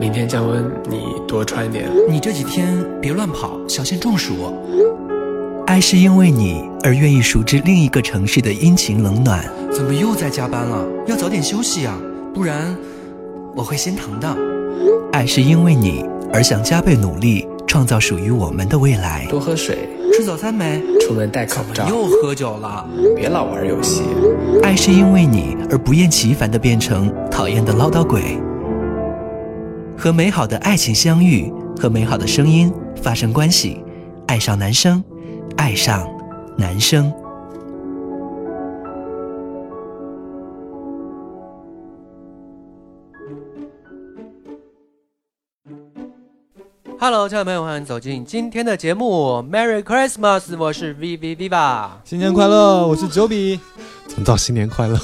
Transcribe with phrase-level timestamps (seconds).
[0.00, 1.88] 明天降温，你多穿点。
[2.08, 4.34] 你这几天别乱跑，小心中暑。
[5.66, 9.44] 爱是因为你而愿意熟知另一个城市的阴晴冷暖。
[9.70, 10.84] 怎么又在加班了？
[11.06, 11.98] 要早点休息啊，
[12.34, 12.76] 不然
[13.54, 14.36] 我会心疼的。
[15.12, 19.26] 爱是因为你而想加倍努力，创造属于我们的未来。
[19.30, 20.82] 多喝水，吃早餐没？
[21.00, 21.88] 出门戴口罩。
[21.88, 22.86] 又喝酒了，
[23.16, 24.02] 别老玩游戏。
[24.62, 28.36] 爱是因为你而不厌其烦的变成讨厌的唠叨鬼。
[30.02, 31.48] 和美好的爱情相遇，
[31.78, 33.80] 和美好的声音发生关系，
[34.26, 35.00] 爱上男生，
[35.56, 36.04] 爱上
[36.58, 37.08] 男生。
[46.98, 50.58] Hello，亲爱的朋友，欢迎走进今天的节目，Merry Christmas！
[50.58, 52.88] 我是 V V Viva，新年快乐！
[52.88, 53.60] 我是九比
[54.08, 54.96] 怎么到新年快乐？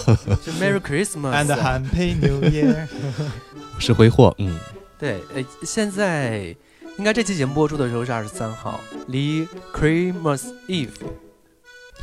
[0.42, 1.30] 是 Merry Christmas。
[1.32, 2.88] ，and Happy New Year。
[3.76, 4.58] 我是挥霍，嗯，
[4.98, 6.54] 对，呃，现在
[6.96, 10.88] 应该这期节目播出的时候是二十三号，离 Christmas Eve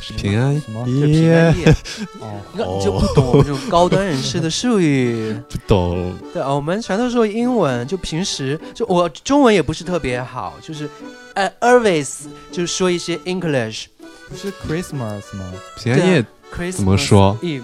[0.00, 0.86] 是平安什么？
[0.86, 1.66] 是平安夜。
[2.20, 5.34] 哦，你看你就不懂我们这种高端人士的术语。
[5.48, 10.88] 不懂，对啊，我们全都说英文，就平时就我中文也不是特别好，就是
[11.34, 13.86] 呃 always 就是说一些 English。
[14.28, 15.52] 不是 Christmas 吗？
[15.76, 17.62] 平安夜 Christmas 怎么说 Eve，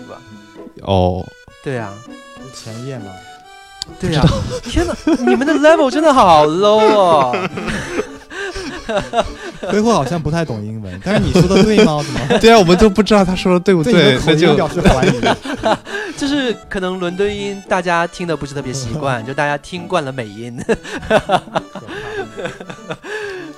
[0.83, 1.27] 哦，
[1.64, 1.92] 对啊，
[2.55, 3.06] 前夜吗？
[4.00, 4.25] 对啊，
[4.64, 4.94] 天哪，
[5.27, 7.48] 你们的 level 真的好 low 哦！
[9.70, 12.03] 挥霍好像不太懂英文，但是你说的对吗？
[12.03, 15.20] 怎么 对啊，我们都不知道他说的对不对那就音表示怀疑？
[16.19, 20.60] 就是可能伦敦音大家听的不是特别习惯，就大家听惯了美音。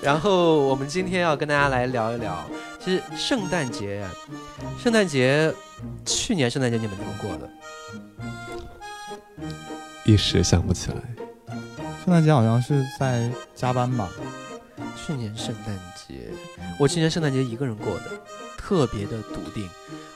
[0.02, 2.44] 然后我们今天要跟大家来聊一聊，
[2.84, 4.04] 其实圣诞节，
[4.82, 5.50] 圣诞节，
[6.04, 7.48] 去年圣诞节你们怎么过的？
[10.04, 10.96] 一时想不起来。
[12.04, 14.10] 圣诞节好像是在加班吧？
[14.94, 16.28] 去年圣诞节，
[16.78, 18.10] 我去年圣诞节一个人过的，
[18.58, 19.68] 特别的笃定。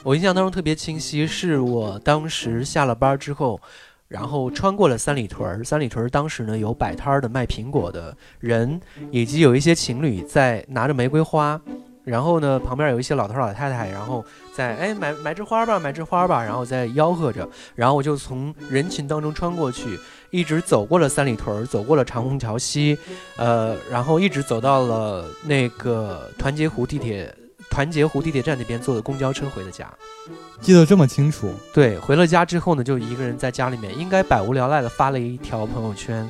[0.02, 3.60] 我印象当中特别清晰，是我当时下了班之后，
[4.08, 5.64] 然后穿过了三里屯儿。
[5.64, 8.80] 三里屯儿当时呢有摆摊儿的卖苹果的人，
[9.10, 11.60] 以及有一些情侣在拿着玫瑰花。
[12.08, 19.98] 然后呢，旁边有一些老头儿老太太，然后在哎买买枝花吧，买枝花吧，然后在吆喝着，然后我就从人群当中穿过去，
[20.30, 22.98] 一直走过了三里屯儿，走过了长虹桥西，
[23.36, 27.34] 呃，然后一直走到了那个团结湖地铁
[27.68, 29.86] 团结湖地铁站那边坐的公交车回的家。
[30.60, 36.28] 记得这么清楚，对，回了家之后呢，就一个人在家里面，应该百无聊赖的发了一条朋友圈，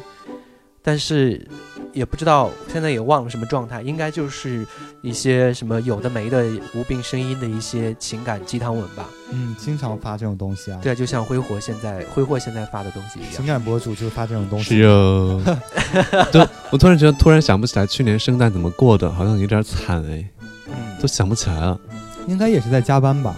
[0.89, 1.47] 但是
[1.93, 4.67] 也不知道现在也忘了什么状态，应该就是
[5.03, 9.07] 一些什么有的没的无病呻吟的一些情感鸡汤文吧。
[9.31, 10.81] 嗯，经常发这种东西啊。
[10.83, 13.33] 对，就像挥霍现在挥霍现在发的东西一样。
[13.33, 14.81] 情感博主就是发这种东西是西。
[14.81, 15.43] 哟，
[16.33, 20.27] 对，我突然觉得突然想不起来去年圣诞怎么过的，好像有点惨哎，
[20.69, 20.73] 嗯，
[21.03, 21.79] 都想不起来了。
[22.27, 23.37] 应该也是在加班吧，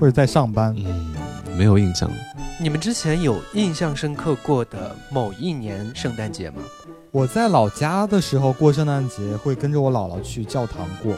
[0.00, 0.74] 或者在上班。
[0.78, 1.14] 嗯，
[1.54, 2.16] 没有印象了。
[2.58, 6.62] 你们之前有印象深刻过的某一年圣诞节吗？
[7.10, 11.14] 我在老家的时候过圣诞节，会跟着我姥姥去教堂过。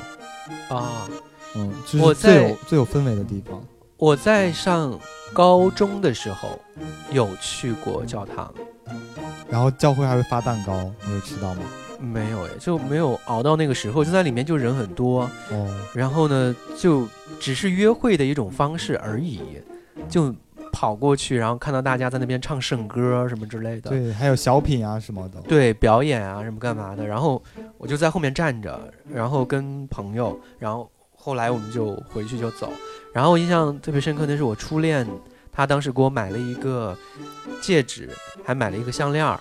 [0.77, 1.09] 啊，
[1.55, 3.63] 嗯，就我是最有最有氛围的地方。
[3.99, 4.99] 我在上
[5.33, 6.59] 高中的时候
[7.13, 8.53] 有去过教堂，
[9.49, 11.61] 然后教会还会发蛋糕，你有吃到吗？
[12.01, 17.07] 没有哎，就没有熬到那个时候，就在里面就人很多，哦，然后呢，就
[17.39, 19.41] 只是约会的一种方式而已，
[20.09, 20.35] 就
[20.79, 25.41] 跑过去，然后看到大家在那边唱圣歌什么之类的，对，还有小品啊什么的。
[25.41, 27.43] 对表演啊什么干嘛的，然后
[27.79, 28.81] 我就在后面站着，
[29.13, 32.73] 然后跟朋友，然后后来我们就回去就走，
[33.13, 35.05] 然后印象特别深刻那是我初恋，
[35.51, 36.97] 他当时给我买了一个
[37.61, 38.09] 戒指，
[38.45, 39.41] 还买了一个项链儿，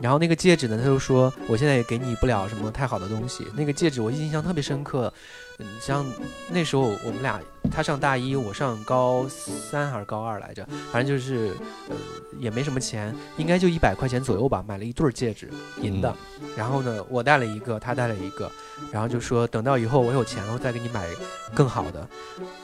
[0.00, 5.12] 然后那个戒指呢，他就说我现在也给你不了什么太好的东西，那个戒指我印象特别深刻，
[5.58, 6.06] 嗯，像
[6.48, 7.40] 那时候我们俩
[7.70, 11.54] 他上大一，我上高三还是高二来着，反正就是
[11.88, 11.96] 呃
[12.38, 15.50] 也没什么钱，应该就一百块钱左右吧，买了一对儿戒指，
[15.82, 16.14] 银的。
[16.56, 18.50] 然后呢，我戴了一个，他戴了一个，
[18.90, 21.06] 然后就说等到以后我有钱了，我再给你买
[21.54, 22.08] 更好的。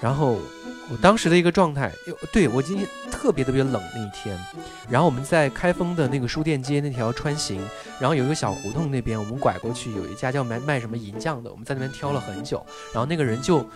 [0.01, 0.39] 然后
[0.91, 4.39] 我当时的一个状态，又对我今天特别特别冷那一天，
[4.89, 7.61] 然后我们在开封的那个书店街那条穿行，
[7.99, 13.69] 然后有一个小胡同那边，我们拐过去有一家叫卖卖什么银匠的，我们在那边挑了很久，然后那个人就。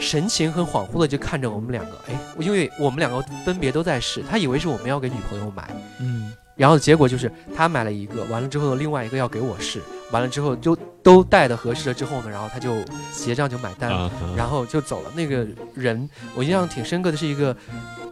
[0.00, 5.70] 神情很恍惚的就看着我们两个，哎，因为我们两个分别都在试，他以为是我们要给女朋友买，
[6.00, 12.82] 嗯，然后结果就是他买了一个，完了之后另外一个要给我试，完了之后就都带的合适了之后呢，然后他就
[13.12, 15.12] 结账就买单然后就走了。
[15.14, 17.56] 那个人我印象挺深刻的是一个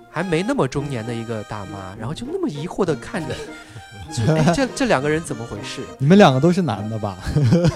[0.08, 3.42] 还没那么中年的一个大妈，然后就那么疑惑的看着，就
[4.26, 5.82] 哎这这两个人怎么回事？
[5.99, 7.16] 你们两个都是男的吧？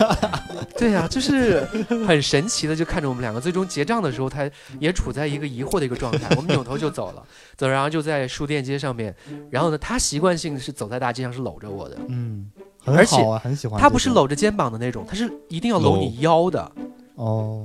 [0.79, 1.61] 对呀、就是
[2.06, 3.40] 很神奇的就看着我们两个。
[3.40, 4.49] 最终结账的时候，他
[4.79, 6.34] 也处在一个疑惑的一个状态。
[6.37, 7.23] 我们扭头就走了，
[7.56, 9.14] 走，然后就在书店街上面。
[9.50, 12.50] 然后呢，他习惯性是走在大街上是搂着我的，嗯，
[12.82, 13.81] 很而且好啊，很喜欢。
[13.81, 16.73] 他不是搂着肩膀的那种，他是一定要搂你腰的。
[17.17, 17.64] 哦，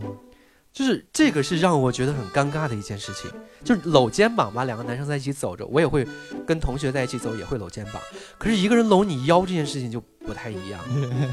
[0.78, 3.32] 就是这个是让我觉得很尴尬的一件事情，
[3.64, 6.08] 就是搂肩膀吧，两个男生在一起走着，我也会
[6.46, 8.00] 跟同学在一起走，也会搂肩膀。
[8.38, 10.80] 可是一个人搂你腰这件事情就不太一样，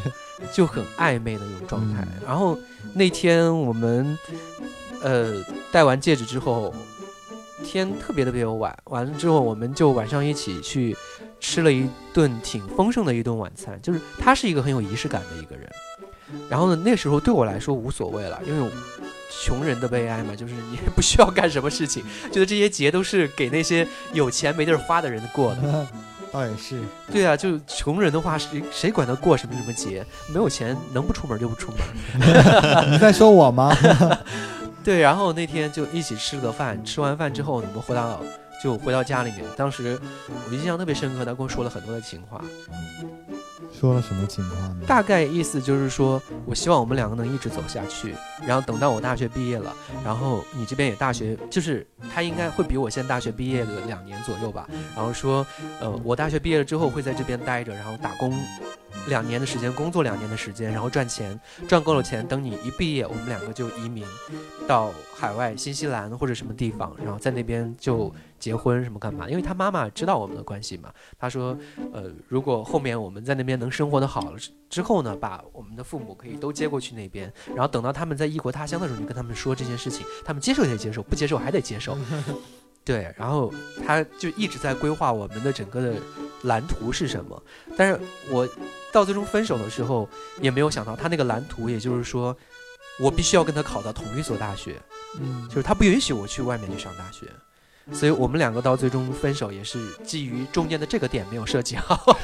[0.50, 2.00] 就很暧昧的一种状态。
[2.00, 2.58] 嗯然后
[2.94, 4.18] 那天我们
[5.02, 5.34] 呃
[5.70, 6.74] 戴完戒指之后，
[7.62, 10.96] 天特别特别晚，完了之后我们就晚上一起去
[11.38, 13.78] 吃了一顿挺丰盛的一顿晚餐。
[13.82, 15.70] 就是他是一个很有仪式感的一个人，
[16.48, 18.72] 然后呢那时候对我来说无所谓了，因为我。
[19.42, 25.86] 穷人的悲哀嘛，就是你 不需要干什么事情， 觉得这些节都是给那些有钱没地儿花的人过的。
[26.32, 26.80] 倒 也是，
[27.12, 30.04] 对啊，就穷人的话，谁谁管他过什么什么节？
[30.28, 32.90] 没有钱，能不出门就不出门。
[32.92, 33.72] 你在说我吗？
[34.82, 38.20] 对，然后那天就一起吃了个饭，吃完饭之后，我们回到
[38.64, 39.44] 就回到家里面。
[39.58, 40.00] 当时
[40.48, 42.42] 我印象特别深刻，他跟我说了很多的情话，
[43.78, 44.86] 说了什么情况呢？
[44.86, 48.14] 大概意思就是说我希望我们两个能一直走下去，
[48.46, 54.66] 然后等到我大学毕业了，然后你这边也大学，就是他应该会比我先大学毕业个两年左右吧。
[54.96, 55.46] 然后说，
[55.78, 58.32] 呃，我大学毕业了之后会在这边待着，然后打工
[59.08, 61.38] 两年的时间，工作两年的时间，然后赚钱，
[61.68, 64.06] 赚够了钱，等你一毕业，我们两个就移民
[64.66, 68.10] 到海外新西兰或者什么地方，然后在那边就
[68.44, 69.26] 结婚什么干嘛？
[69.26, 71.56] 因为他妈妈知道我们的关系嘛，他说，
[71.94, 81.96] 呃，如果后面我们在那边能生活的好了之之后呢，把我们的父母可以都接过去那边，然后等到他们在异国他乡的时候，你跟他们说这件事情，他们接受也得接受，不接受还得接受。
[82.84, 83.50] 对，然后
[83.86, 85.94] 他就一直在规划我们的整个的
[86.42, 87.42] 蓝图是什么，
[87.78, 87.98] 但是
[88.30, 88.46] 我
[88.92, 90.06] 到最终分手的时候，
[90.42, 92.36] 也没有想到他那个蓝图，也就是说，
[93.00, 94.78] 我必须要跟他考到同一所大学，
[95.18, 97.26] 嗯，就是他不允许我去外面去上大学，
[97.92, 102.16] 所以我们两个到最终分手也是基于中间的这个点没有设计好，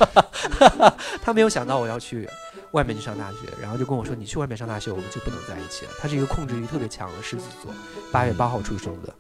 [1.23, 2.29] 他没有想到我要去
[2.71, 5.93] 外面去上大学，然后就跟我说你去外面上大学我们就不能在一起了。
[6.01, 7.73] 他是一个控制欲特别强的狮子座，
[8.11, 9.15] 八月八号出生的。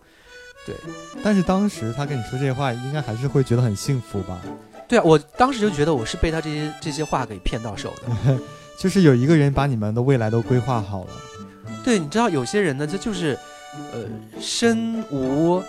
[0.66, 0.74] 对
[1.22, 4.40] 但是当时他跟你说这些话，应该还是会觉得很幸福吧？
[4.86, 8.38] 对啊，我当时就觉得我是被他这些这些话给骗到手的。
[8.78, 11.10] 就是有一个人把你们的未来都规划好了。
[11.84, 13.38] 对，你知道有些人呢，他就是，
[13.92, 14.04] 呃，
[14.40, 15.62] 身无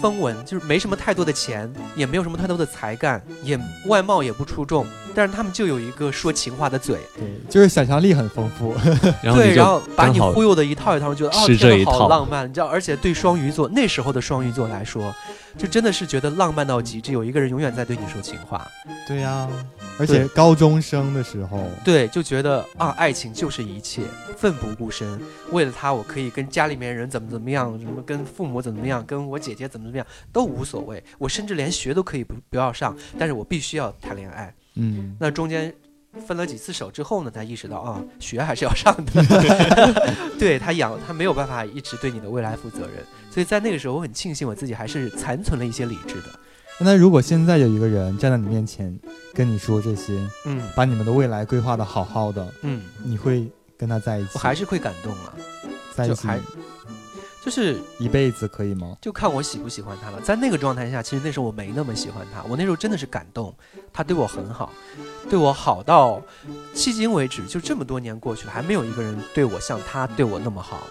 [0.00, 8.74] 分文，就是没什么太多的钱，也没有什么太多的才干，也外貌也不出众，但是他们就有一个说情话的嘴，对，就是想象力很丰富。
[9.02, 15.14] 对，然后对然后把你忽悠的一套一套，觉得哦，是这天，好浪漫，你知道，而且对双鱼座那时候的双鱼座来说，
[15.56, 18.66] 就真的是觉得浪漫到极致，有一个人永远在对你说情话，
[19.06, 19.48] 对呀、
[19.98, 24.02] 而且高中生的时候，对，就觉得啊，爱情就是一切，
[24.36, 25.20] 奋不顾身。
[25.50, 31.02] 为了他，我可以跟家里面人怎么怎么样，什么跟父母怎么怎么样，跟我姐姐姐怎么怎么样都无所谓。
[31.18, 34.54] 我甚至连学都可以不不要上，但是我必须要谈恋爱。
[34.74, 35.72] 嗯，那中间
[36.26, 39.22] 分了几次手之后呢，才意识到啊，学还是要上的。
[40.38, 46.28] 对他养他没有办法一直对你的未来负责任，所以在那个时候，我很庆幸我自己还是残存了一些理智的。
[46.80, 48.98] 那如果现在有一个人站在你面前
[49.32, 54.30] 跟你说这些，嗯把你们的未来规划的好好的，嗯，你会跟他在一起？
[54.34, 55.34] 我还是会感动啊，
[55.94, 56.26] 在一起
[57.44, 58.96] 就是一辈子可以吗？
[59.00, 60.20] 就看我喜不喜欢他了。
[60.20, 63.52] 在那个状态下，其实那时候我没那么喜欢他，我那时候真的是感动，
[63.92, 64.72] 他对我很好，
[65.28, 66.22] 对我好到
[66.72, 70.86] 迄今为止，就这么多年过去了，还没有一个人对我像他对我那么好。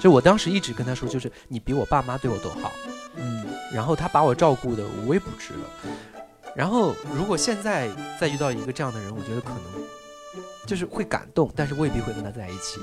[0.00, 2.72] 就我当时一直跟他说，就是你比我爸妈对我都好，
[3.14, 5.92] 嗯，然后他把我照顾的无微不至了。
[6.56, 7.88] 然后如果现在
[8.20, 9.62] 再遇到一个这样的人，我觉得可能
[10.66, 12.80] 就是会感动，但是未必会跟他在一起。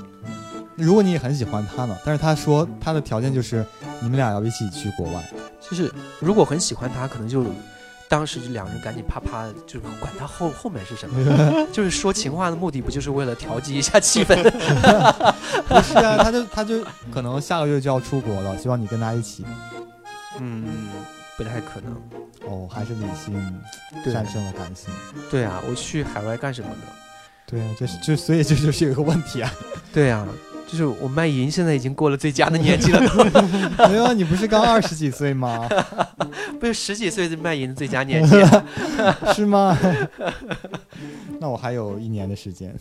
[0.76, 3.64] 如果你也很喜欢他呢，但是他说他的条件就是
[4.00, 5.22] 你们俩要一起去国外，
[5.60, 7.44] 就是如果很喜欢他，可能就
[8.08, 14.42] 当时就两人赶紧啪啪，就是管他后后面是什么， 就是说情话的目的不就是为了调剂一下气氛？
[15.68, 19.44] 不是啊，他就他就可能下个月就要出国了，希望你跟他一起。
[20.38, 20.66] 嗯，
[21.36, 21.94] 不太可能。
[22.46, 23.34] 哦，还是理性
[24.12, 24.88] 战胜了感性。
[25.30, 26.76] 对啊，我去海外干什么呢？
[27.50, 29.52] 对啊，这是这所以这就是有一个问题啊。
[29.92, 30.26] 对啊，
[30.68, 33.00] 就是我卖淫现在已经过了最佳的年纪了，
[33.90, 35.68] 没有啊，你不是刚二十几岁吗？
[36.60, 38.64] 不是十几岁是卖淫的最佳年纪啊。
[39.34, 39.76] 是吗？
[41.40, 42.72] 那我还有一年的时间。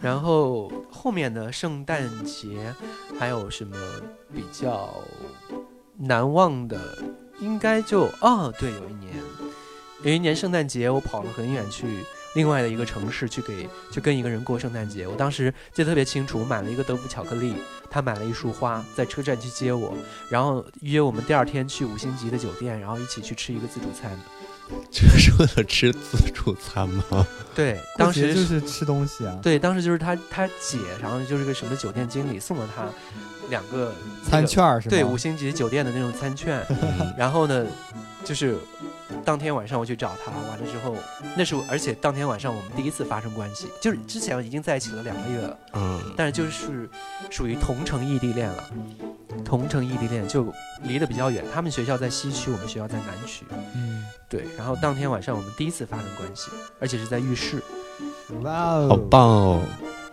[0.00, 2.74] 然后后面的圣诞节
[3.16, 3.76] 还有什么
[4.34, 4.92] 比较
[5.96, 6.80] 难忘的
[7.40, 9.14] 应该就哦，对，有一年，
[10.02, 11.86] 有一年圣诞节，我跑了很远去
[12.34, 15.06] 另外的一个城市去给去跟一个人过圣诞节。
[15.06, 17.54] 我当时记得特别清楚，我买了一个德芙巧克力，
[17.90, 19.94] 他买了一束花，在车站去接我，
[20.28, 24.18] 然后约我们第二天去五星级的酒店，然后一起去吃一个自助餐。
[24.90, 27.26] 就是为了吃自助餐吗？
[27.54, 29.38] 对，当时就是吃东西啊。
[29.42, 32.86] 对，当时就是他他姐，然后就是个什么酒店经理送了他
[33.50, 33.92] 两个
[34.24, 34.90] 餐券是吗？
[34.90, 36.64] 对，五星级酒店的那种餐券。
[37.18, 37.66] 然后呢，
[38.24, 38.56] 就是
[39.24, 40.96] 当天晚上我去找他，完了之后，
[41.36, 46.88] 那是而且当天晚上我们第一次发生关系，就是之前已经在一起了两个月了，嗯，但是就是
[47.30, 48.64] 属于同城异地恋了。
[49.44, 53.46] 同城异地恋就离得比较远，他们学校在西区，我们学校在南区。
[53.74, 54.44] 嗯，对。
[54.58, 57.62] 然后当天晚上我们第一次发生关系，而且是在浴室。
[58.42, 59.62] 哇哦，好棒哦！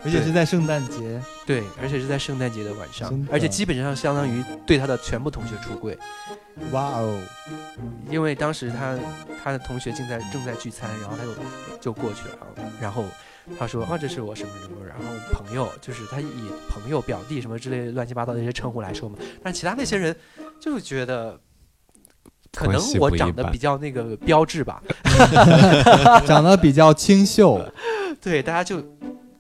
[0.04, 1.22] 而且是在圣诞节。
[1.46, 5.98] 对，而且是在圣诞节的晚上，而且基本上相当于对他的全部同学出柜。
[6.72, 7.20] 哇哦！
[8.10, 8.98] 因为当时他
[9.44, 11.34] 他的同学正在正在聚餐，然后他就
[11.80, 12.38] 就过去了，
[12.82, 13.06] 然后。
[13.58, 15.04] 他说：“啊，这是我什么什么，然后
[15.34, 16.30] 朋友就是他以
[16.70, 19.18] 朋友、表弟什么之类乱七八糟的一些称呼来说嘛。
[19.44, 20.16] 但其他那些人
[20.60, 21.36] 就觉得，
[22.54, 24.84] 可能我长得比较那个标志吧，
[26.28, 27.60] 长得比较清秀。
[28.22, 28.78] 对，大家就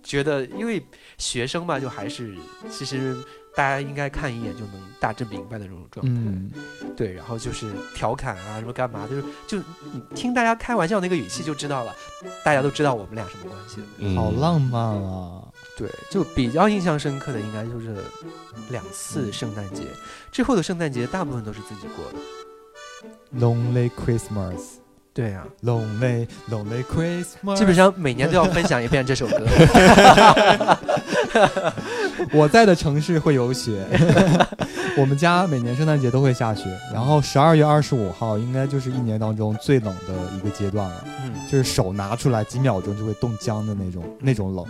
[0.03, 0.85] 觉得，因为
[1.17, 2.35] 学生嘛，就还是
[2.69, 3.15] 其实。”
[3.55, 6.21] 大家应该看一眼就能大致明白的那种状态，
[6.95, 9.57] 对，然后就是调侃啊，什么干嘛，就是就
[9.91, 11.93] 你听大家开玩笑那个语气就知道了，
[12.45, 15.43] 大家都知道我们俩什么关系好浪漫啊！
[15.75, 17.97] 对，就比较印象深刻的应该就是
[18.69, 19.83] 两次圣诞节，
[20.31, 23.45] 之后的圣诞节大部分都是自己过的。
[23.45, 24.75] Lonely Christmas，
[25.19, 29.45] 对啊，Lonely Lonely Christmas，基本上每年都要分享一遍这首歌。
[32.33, 33.85] 我在的城市会有雪，
[34.97, 44.65] 我们家每年圣诞节都会下雪，然后十二月二十五号应该就是一年当中最冷的一个阶段了，嗯，就是手拿出来几秒钟就会冻僵的那种那种冷。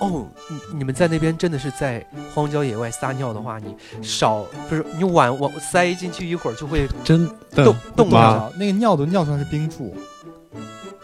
[0.00, 2.04] 哦，你你们在那边真的是在
[2.34, 8.50] 荒郊野外撒尿的话，你少不是你碗往塞进去一会儿就会真冻冻吗？
[8.58, 9.94] 那个尿都尿出来是冰柱，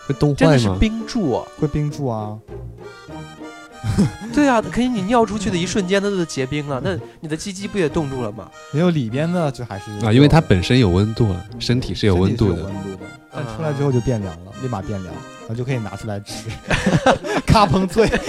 [0.06, 0.50] 会冻坏吗？
[0.50, 2.38] 真的是冰柱，会冰柱啊。
[4.34, 8.48] 对啊，可以你尿出去的一瞬间，它都结冰了，那你的鸡鸡不也冻住了吗？
[8.72, 16.48] 没有里边呢，就还是啊，因为它本身有温度了，身体是有温度的，温度的，但出来之后就变凉了，立马变凉，然后就可以拿出来吃，
[17.46, 18.08] 咔嘣脆。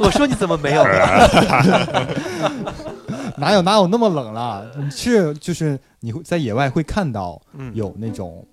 [0.00, 2.06] 我说你怎么没有呢？
[3.36, 4.66] 哪有哪有那么冷了？
[4.76, 7.40] 你是就是你会在野外会看到
[7.72, 8.44] 有那种。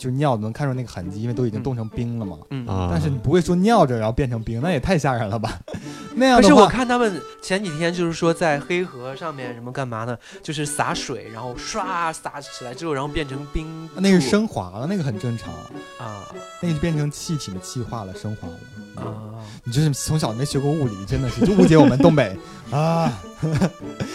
[0.00, 2.38] 就尿能看出那个痕迹，因为都已经冻成冰了嘛。
[2.48, 5.60] 嗯但是你不会说尿着然后变成冰，那也太吓人了吧？
[6.16, 6.40] 那样。
[6.40, 10.16] 可是我看他们前几天就是说在黑河上面什么干嘛呢？
[10.42, 13.66] 就是洒水，然后唰洒起来之后，然后变成冰。
[13.96, 15.52] 那是升华了，那个很正常
[15.98, 16.26] 啊。
[16.62, 19.44] 那个就变成气体的气化了，升华了啊。
[19.64, 22.34] 你就是从小没学过物理，真的是就误解我们东北
[22.70, 23.12] 啊。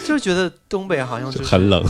[0.04, 1.84] 就是觉得东北好像就很冷。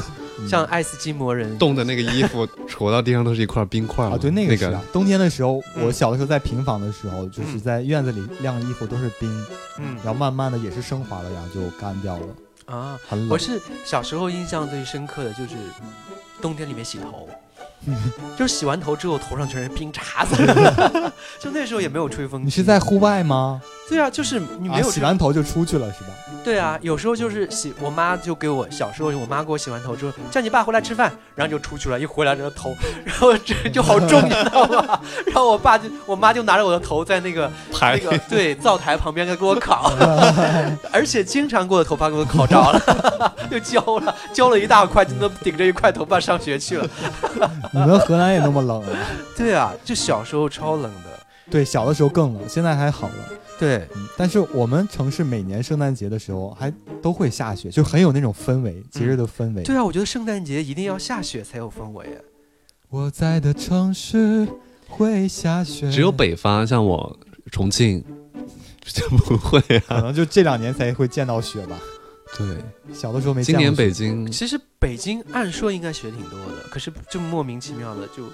[0.48, 1.56] 像爱斯基摩人。
[1.58, 4.18] 冻的那个衣服， 戳到地上都是一块冰块啊！
[4.18, 9.46] 对，那个是冬天的时候，我小的时候在平房的时候，就是在院子里晾衣服都是冰，
[9.78, 12.26] 嗯，然后慢慢的也是升华了，然后就干掉了。
[12.66, 13.28] 啊，很冷。
[13.28, 15.56] 我是小时候印象最深刻的就是
[16.40, 17.28] 冬天里面洗头。
[18.36, 20.36] 就是洗完头之后，头上全是冰碴子。
[21.38, 22.44] 就那时候也没有吹风。
[22.44, 23.60] 你是在户外吗？
[23.88, 26.10] 对啊，就是你没有洗完头就出去了，是吧？
[26.44, 31.98] 对啊，有时候就是洗，我妈就给我小时候，我妈给我洗完头之后，叫你爸回来吃饭，然后就出去了。
[31.98, 32.74] 一回来，这个头，
[33.06, 35.00] 然后这就好重，你知道吗？
[35.26, 37.48] 然后我爸就，我妈就拿着我的头在那个
[37.80, 39.92] 那个对灶台旁边在给我烤，
[40.90, 46.88] 而且经常给我的头发给我烤着了，就焦了，焦了一大块，就能顶着一块头发上学去了。
[47.76, 48.98] 你们河南也那么冷啊？
[49.36, 51.20] 对啊，就小时候超冷的。
[51.50, 53.14] 对，小的时候更冷，现在还好了。
[53.58, 59.62] 对，但是我们城市每年圣诞节的时候还都会下雪，就很有那种氛围，节日的氛围。
[59.62, 62.06] 对啊，我觉得圣诞节一定要下雪才有氛围。
[62.88, 64.46] 我在的城市
[64.88, 67.18] 会下雪，只有北方，像我
[67.50, 68.04] 重庆
[68.84, 71.78] 就不会啊，可能就这两年才会见到雪吧。
[72.36, 73.42] 对，小的时候没。
[73.42, 78.28] 今年北京其实北京按说应该雪挺多的，可是就莫名其妙的就，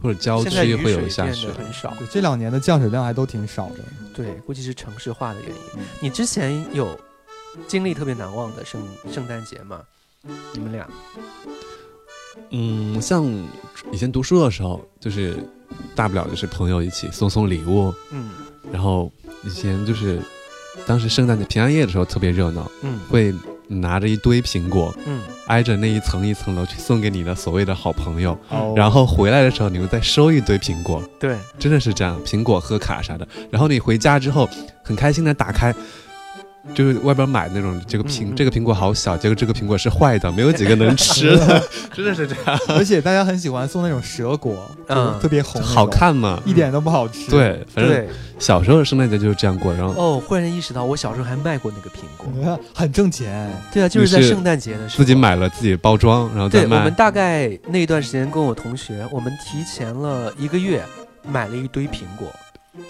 [0.00, 1.92] 或者郊区会有下雪很少。
[1.98, 3.80] 对，这两年的降水量还都挺少的。
[4.14, 5.82] 对，估计是城市化的原因。
[6.00, 6.98] 你之前有
[7.66, 8.80] 经历特别难忘的圣
[9.12, 9.82] 圣诞节吗？
[10.52, 10.88] 你们俩？
[12.50, 13.26] 嗯，像
[13.90, 15.36] 以前读书的时候，就是
[15.94, 17.92] 大不了就是朋友一起送送礼物。
[18.10, 18.30] 嗯，
[18.72, 19.12] 然后
[19.42, 20.22] 以前就是。
[20.84, 23.32] 当时圣诞节、平安夜的时候特别热闹，嗯，会
[23.68, 33.26] 拿着一堆苹果，嗯，挨着那一层一层楼去送给你的所谓的好朋友，哦然后回来的时候你会再收一堆苹果，对，真的是这样，苹果贺卡啥的。
[33.50, 34.48] 然后你回家之后
[34.82, 35.74] 很开心的打开。
[36.74, 46.40] 就是外边买那种这个苹、嗯嗯这个苹果好小，结果这个苹果是坏的，没有几个能吃的， 真的是这样，而且大家很喜欢送那种蛇果，嗯嗯，特别红，好，看嘛。
[46.46, 47.28] 一点都不好吃。
[47.30, 48.06] 对，反正，
[48.38, 52.28] 小时候圣诞节就是这样过，然后哦，忽然意识到我小时候还卖过那个苹果。
[52.36, 53.50] 嗯， 很挣钱。
[53.72, 55.04] 对啊，就是在圣诞节的时候。
[55.04, 55.16] 自己。
[55.16, 56.92] 买了自己包装，然后再对，我们。
[56.92, 60.84] 大概那段时间跟我同学，我们提前了一个月
[61.26, 62.30] 买了一堆苹果，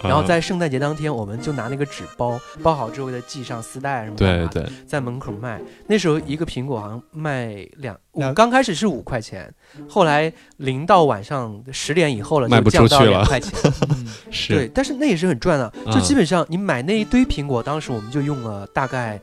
[0.01, 5.61] 然后啊在圣诞节当天，我们就拿那个纸包，包好之后再系上丝带什么的对对，在门口卖。
[5.87, 7.97] 那时候一个苹果好像卖两
[8.33, 9.53] 刚开始是五块钱，
[9.87, 13.53] 后来零到晚上十点以后了，卖不就降到出去了两块钱。
[13.89, 19.19] 嗯 是对，但是那也是很赚的，就啊基本上你买那一堆苹果，当时我们就用了大概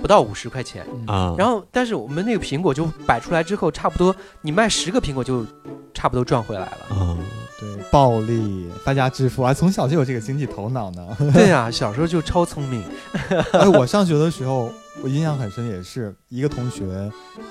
[0.00, 0.84] 不到五十块钱。
[0.90, 5.46] 嗯啊，然后，但是我们那个苹果就摆出来之后，差不多你卖十个苹果就
[5.94, 6.96] 差不多赚回来了。
[6.96, 7.16] 啊，
[7.60, 11.04] 对，暴力发家致富啊，从小就有这个经济头脑呢。
[11.34, 12.82] 对啊，小时候就超聪明。
[13.52, 14.70] 哎，我上学的时候，
[15.02, 16.84] 我印象很深，也是一个同学，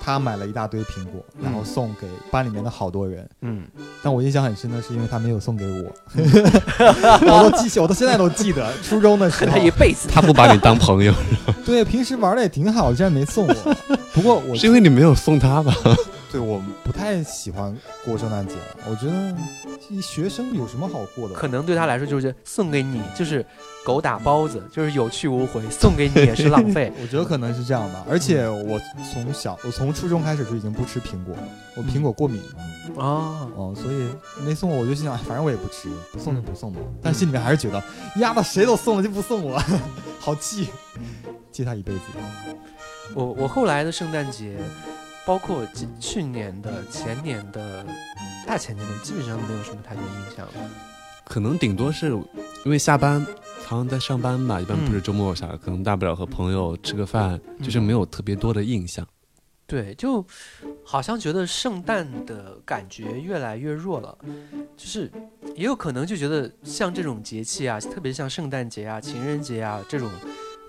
[0.02, 3.30] 他买了一大堆苹果，然后送给班里面的好多人。
[3.42, 3.68] 嗯，
[4.02, 5.92] 但我印象很深的是，因为他没有送给我，
[7.28, 8.72] 我都记起，我到现在都记得。
[8.82, 10.08] 初中的时候他，一辈子。
[10.10, 11.14] 他不把你当朋友，
[11.66, 13.76] 对，平时玩的也挺好，竟然没送我。
[14.14, 15.76] 不过我是因为你没有送他吧？
[16.32, 18.56] 对我不太喜欢过圣诞节，
[18.90, 19.36] 我觉得
[19.90, 21.34] 一学生有什么好过的？
[21.34, 23.46] 可能对他来说就是送给你就是
[23.86, 26.92] 狗打包子，就是有去无回，送给你也是浪费。
[27.02, 28.06] 我觉得可能是这样吧。
[28.10, 28.80] 而且我
[29.14, 31.44] 从小，我从初中开始就已经不吃苹果了，
[31.78, 32.42] 我苹果过敏。
[32.98, 34.08] 啊，哦，所以
[34.44, 36.80] 没送我，我就心想，哎反正我也不吃，不送就不送吧。
[37.02, 37.82] 但心里面还是觉得，
[38.18, 39.62] 丫的谁都送了就不送我，
[40.20, 40.68] 好气，
[41.52, 42.00] 记他一辈子。
[43.14, 44.58] 我我后来的圣诞节，
[45.28, 47.86] 包括今去年的、前年的、
[48.48, 50.54] 大前年的，基本上没有什么太多印象了。
[51.26, 52.12] 可能顶多是
[52.63, 53.20] 因为下班，
[53.66, 59.06] 好像在上班吧，一般不是嗯周末啥，可能大不了和朋友吃个饭，就是没有特别多的印象。
[59.66, 60.26] 对，就
[60.86, 64.18] 好像觉得圣诞的感觉越来越弱了，
[64.78, 65.12] 就是
[65.58, 70.16] 也有可能就觉得像这种节气啊，特别像圣诞节啊、情人节啊这种时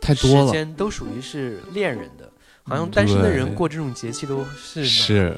[0.01, 2.28] 太多了，间，都属于是恋人的。
[2.69, 5.37] 好像嗯单身的人过这种节气都是蛮是。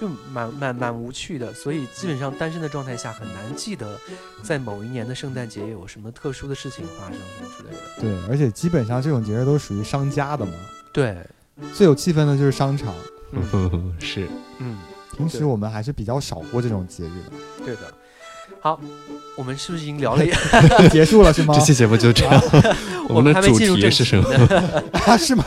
[0.00, 3.96] 就蛮蛮蛮无趣的，所以基本上单身的状态下很难记得
[4.42, 7.78] 在某一年的圣诞节有什么特殊的事情发生什么之类的。
[8.00, 10.52] 对，而且基本上这种节日都属于商家的嘛，
[10.92, 11.16] 对，
[11.72, 12.92] 最有气氛的就是商场。
[13.30, 13.94] 嗯。
[14.00, 14.78] 是，嗯，
[15.16, 17.64] 平时我们还是比较少过这种节日的。
[17.64, 17.94] 对的。
[18.60, 18.80] 好，
[19.36, 20.30] 我们是不是已经聊了一？
[20.90, 21.60] 结束了是吗这？
[21.64, 22.42] 期节目就这样。
[23.08, 24.82] 我们的主还没进入正题题是什么？
[25.06, 25.44] 啊，是吗？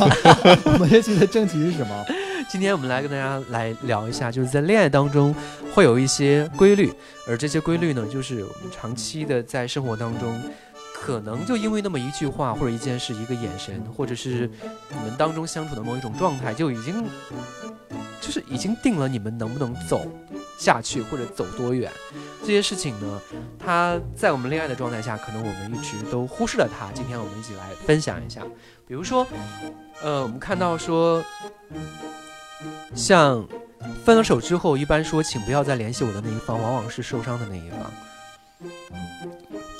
[0.65, 2.05] 我们这期的正题是什么？
[2.49, 5.33] 今天我们来跟大家来聊一下，就是在恋爱当中
[5.73, 6.93] 会有一些规律，
[7.27, 10.39] 而这些规律呢，就是我们长期的在生活当中，
[11.01, 14.49] 可能就因为那么一句话或者一件事、一个眼神，或者是
[14.89, 17.05] 你们当中相处的某一种状态，就已经
[18.21, 20.01] 就是已经定了你们能不能走
[20.57, 21.91] 下去或者走多远。
[22.41, 23.21] 这些事情呢，
[23.59, 26.91] 它在我们恋爱的状态下，可能我们一直都忽视了它。
[26.93, 28.41] 今天我们一起来分享一下，
[28.87, 29.27] 比如说，
[30.01, 31.23] 呃，我们看到说。
[32.95, 33.45] 像
[34.05, 37.79] 分了手之后，一般说请不要再联系我的那一方，往往是受伤的那一方。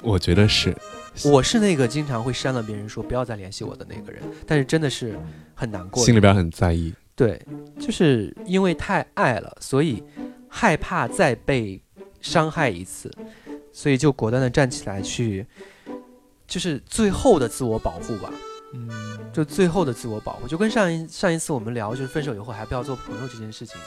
[0.03, 0.75] 我觉得是，
[1.23, 5.17] 我是那个经常会删了别人说不要再联系我的那个人，但是真的是
[5.53, 6.03] 很难过。
[6.03, 6.93] 心里边很在意。
[7.15, 7.41] 对，
[7.79, 10.03] 就是因为太爱了，所以
[10.49, 11.81] 害怕再被
[12.19, 13.09] 伤害一次，
[13.71, 15.45] 所以就果断的站起来去，
[16.45, 18.29] 就是最后的自我保护吧。
[18.75, 18.89] 嗯，
[19.31, 23.77] 就最后的自我保护，就跟上一上一次我们聊，就是分手以后还不要做朋友这件事情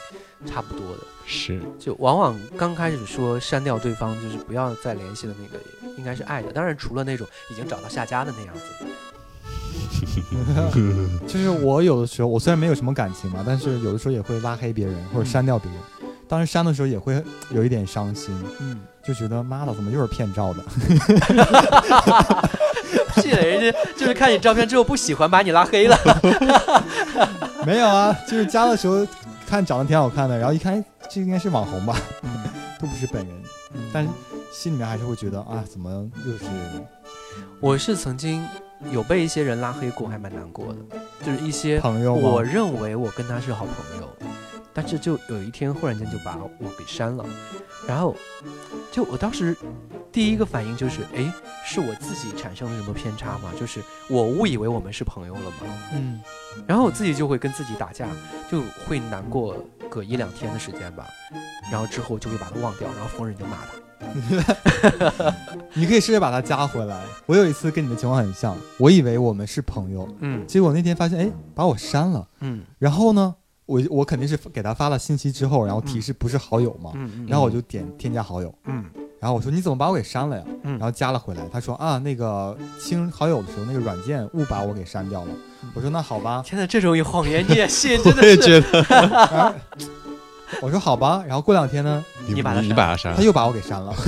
[0.45, 1.03] 差不多的。
[1.25, 5.59] 是，就往往刚开始说删掉对方，就是不要再联系的那个，
[5.97, 6.51] 应该是爱的。
[6.51, 8.61] 当然，除了那种已经找到下家的那样子。
[11.27, 15.79] 就是我有的时候，我虽然没有什么感情嘛，但是有的时候也会拉黑别人或者删掉别人。
[16.27, 20.63] 当时删的时候也会有一点伤心，嗯，就觉得妈的，怎么又是骗照的？
[23.27, 25.97] 人家就是看你照片之后不喜欢，把你拉黑了。
[27.65, 29.05] 没有啊，就是加的时候
[29.47, 31.97] 看长得挺好看的，然后一看，哎这应该是网红吧，
[32.79, 33.35] 都不是本人，
[33.91, 34.09] 但是
[34.51, 35.91] 心里面还是会觉得啊，怎么
[36.25, 36.45] 又是？
[37.59, 38.45] 我是曾经
[38.91, 40.97] 有被一些人拉黑过，还蛮难过的。
[41.25, 44.07] 就是一些朋友我认为我跟他是好朋友，
[44.81, 47.25] 但是就有一天忽然间就把我给删了，
[47.85, 48.15] 然后
[48.93, 49.53] 就我当时
[50.09, 51.29] 第一个反应就是，哎，
[51.65, 53.51] 是我自己产生了什么偏差吗？
[53.59, 55.57] 就是我误以为我们是朋友了吗？
[55.93, 56.21] 嗯，
[56.65, 58.07] 然后我自己就会跟自己打架，
[58.49, 59.53] 就会难过
[59.89, 61.05] 个一两天的时间吧，
[61.69, 65.35] 然后之后就会把他忘掉，然后逢人就骂他。
[65.75, 67.03] 你可以试着把他加回来。
[67.25, 73.35] 我有一次跟你的情况很像，我以为我们是朋友，嗯，结果那天发现，哎，把我删了，嗯，然后呢，
[73.69, 78.83] 我我肯定是给他发了信息之后，然后提示不是好友嘛，嗯，然后我就点添加好友，嗯，
[79.21, 80.43] 然后我说你怎么把我给删了呀？
[80.63, 85.29] 嗯，然后加了回来，他说啊，那个清好友的时候那个软件误把我给删掉了。
[85.75, 87.99] 我说那好吧，天呐，这种谎言你也信？
[88.03, 89.53] 我也觉得。
[90.61, 93.93] 我说好吧，然后过两天呢，你把他你把他删了，他又把我给删了，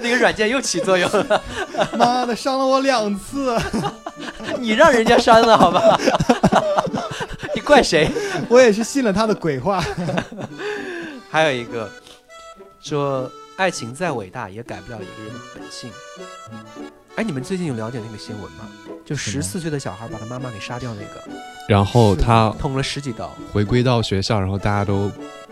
[0.00, 1.42] 那个软件又起作用了，
[1.98, 3.54] 妈的，伤了我两次，
[4.58, 6.00] 你让人家删了好吧？
[7.70, 8.10] 你怪谁？
[8.50, 9.80] 我也是信了他的鬼话。
[11.30, 11.88] 还有一个
[12.80, 15.88] 说，爱情再伟大也改不了一个人的本性。
[17.14, 18.68] 哎，你们最近有了解那个新闻吗？
[19.04, 21.22] 就十四岁的小孩把他妈妈给杀掉那个，
[21.68, 25.10] 然后他捅了十几刀，回归到学校，然后大家都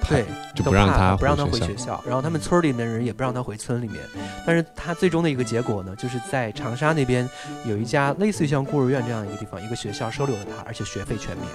[0.08, 0.24] 对
[0.56, 4.00] 就不让他不让他回学校，然后他们村里的人也不让他回村里面。
[4.44, 7.28] 但是他最终的一个结果呢，就是在长沙那边
[7.64, 11.46] 有一家类似于像孤儿院这样一个地方，一个学校收留了他，而且学费全免。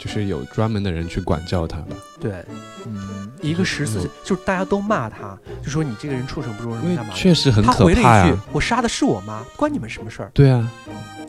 [0.00, 1.94] 就是有专门的人去管教他吧。
[2.18, 2.42] 对，
[2.86, 7.12] 嗯，一个十四岁，就是大家都骂他，就说你这个人畜生不如人，干嘛？
[7.14, 10.68] 确实很可怕他回了一句：“我杀的是我妈，关你们什么事儿？”对啊，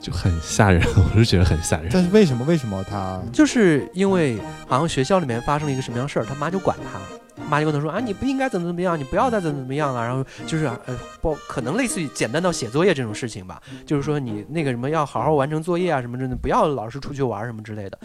[0.02, 1.90] 就很吓人，我是觉得很吓人。
[1.92, 2.46] 但是为什么？
[2.46, 3.22] 为什么他？
[3.34, 17.98] 就是因为好像学校里面发生了一个什么样事儿，他妈就管他，妈就跟他说：“啊，你不应该怎么怎么样，你不要再怎么怎么样了。”然后就是呃，不可能类似于简单到写作业这种事情吧，就是说你那个什么要好好完成作业啊什么之类的，不要老是出去玩什么之类的。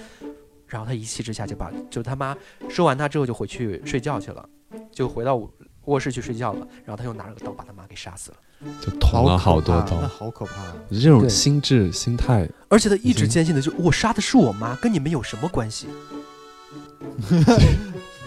[0.67, 2.37] 然后他一气之下就把就他妈
[2.69, 4.49] 说完他之后就回去睡觉去了，
[4.91, 5.41] 就回到
[5.85, 6.67] 卧室去睡觉了。
[6.85, 8.37] 然后他又拿了个刀把他妈给杀死了，
[8.81, 10.55] 就捅了好多刀，那好可怕！
[10.91, 15.87] 这种心智心态，而且他一直坚信的就我杀的是我妈，跟你们有什么关系？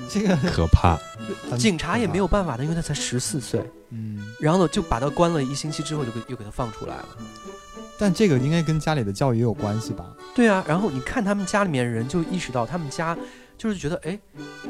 [0.10, 0.97] 这个 可怕，
[1.58, 3.63] 警察也没有办法的，因为他才十四岁。
[3.91, 7.06] 嗯，然后呢就把他关了一星期之后就给又给他放出来了。
[8.00, 10.06] 但这个应该跟家里的教育也有关系吧？
[10.34, 13.16] 对啊，然后你看他们家里面人就意识到，他们家
[13.58, 14.18] 就是觉得，哎，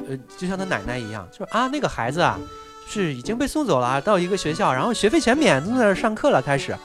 [0.09, 2.39] 呃，就像他奶奶一样，就是啊，那个孩子啊，
[2.87, 6.75] 是已经被送走了，到一个学校，然后学费全免，都在那上课了，开始，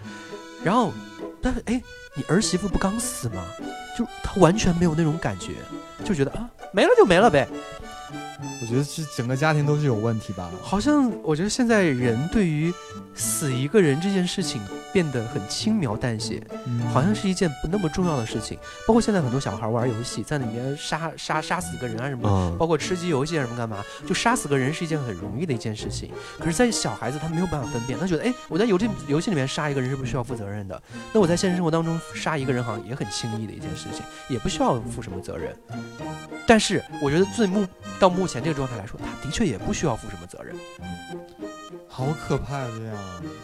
[0.63, 0.93] 然后，
[1.41, 1.83] 但是哎，
[2.15, 3.43] 你儿媳妇不刚死吗？
[3.97, 5.53] 就他完全没有那种感觉，
[6.05, 7.49] 就觉得啊，没了就没了呗。
[8.61, 10.51] 我觉得是整个家庭都是有问题吧。
[10.61, 12.73] 好像我觉得现在人对于
[13.15, 14.61] 死一个人这件事情
[14.95, 16.41] 变得很轻描淡写，
[16.93, 18.57] 好像是一件不那么重要的事情。
[18.87, 26.13] 包括现在很多小孩玩游戏，在里面杀杀杀死个人啊什么，包括吃鸡游戏啊什么干嘛，就杀死个人是一件很容易的一件事情。
[26.39, 30.81] 可是，在小孩子他没有办法分辨，他觉得哎，我在游戏游戏里面杀一个人是不是需要负责任的，
[31.13, 35.57] 那我在现实生活当中杀一个人好像也很轻易的一件事情，也不需要负什么责任。
[36.47, 37.67] 但是我觉得最目
[37.99, 40.55] 到目前这个状态来说，他的确也不需要负什么责任。
[41.89, 42.69] 好可怕呀！
[42.77, 42.97] 这样，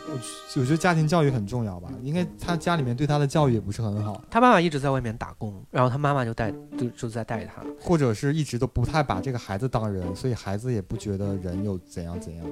[0.08, 1.90] 我我觉得家庭教育很重要吧。
[2.02, 4.22] 应该他家里面对他的教育也不是很好。
[4.30, 12.46] 他爸爸一直在外面打工，然后他妈妈就带就就在带他，或者是一直都不太把这个孩子当人，所以孩子也不觉得人有怎样怎样。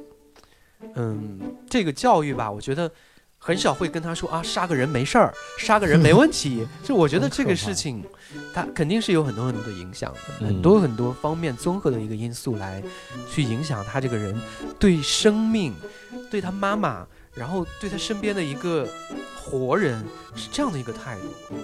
[0.95, 2.91] 嗯，这个教育吧，我觉得。
[3.39, 6.67] 很少会跟他说啊，杀个人没事儿，杀个人没问题。
[6.83, 8.05] 就我觉得这个事情，
[8.53, 12.83] 他肯定是有很多很多的影响的，很多很多方面综合的一个因素来
[13.31, 14.39] 去影响他这个人
[14.79, 15.75] 对生命、
[16.31, 18.87] 对他妈妈，然后对他身边的一个
[19.37, 21.57] 活人是这样的一个态度，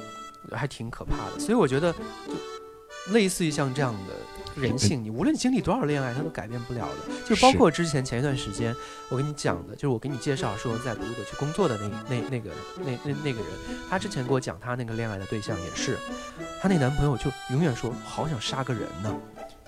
[0.55, 1.39] 还挺可怕的。
[1.39, 4.15] 所以我觉得，就类似于像这样的。
[4.55, 7.15] 人性，你无论经历多少恋爱，他都改变不了的。
[7.25, 8.75] 就包括之前前一段时间，
[9.09, 13.49] 我跟你讲的，就是我给你介绍说在鲁德去工作的那那那个那那那个人，
[13.91, 15.99] 他之前给我讲他那个恋爱的对象也是，
[16.61, 19.15] 他那男朋友就永远说好想杀个人呢，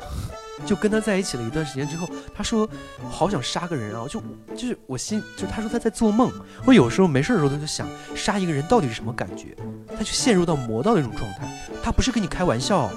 [0.64, 2.68] 就跟他在一起了一段时间之后，他说
[3.11, 4.22] 好想杀个人啊，就
[4.55, 6.33] 就是我心，就他说他在做梦，
[6.64, 9.57] 我有时候没事的时候他就想杀一个人到底是什么感觉，
[9.88, 11.49] 他就陷入到魔道那种状态，
[11.83, 12.90] 他不是跟你开玩笑。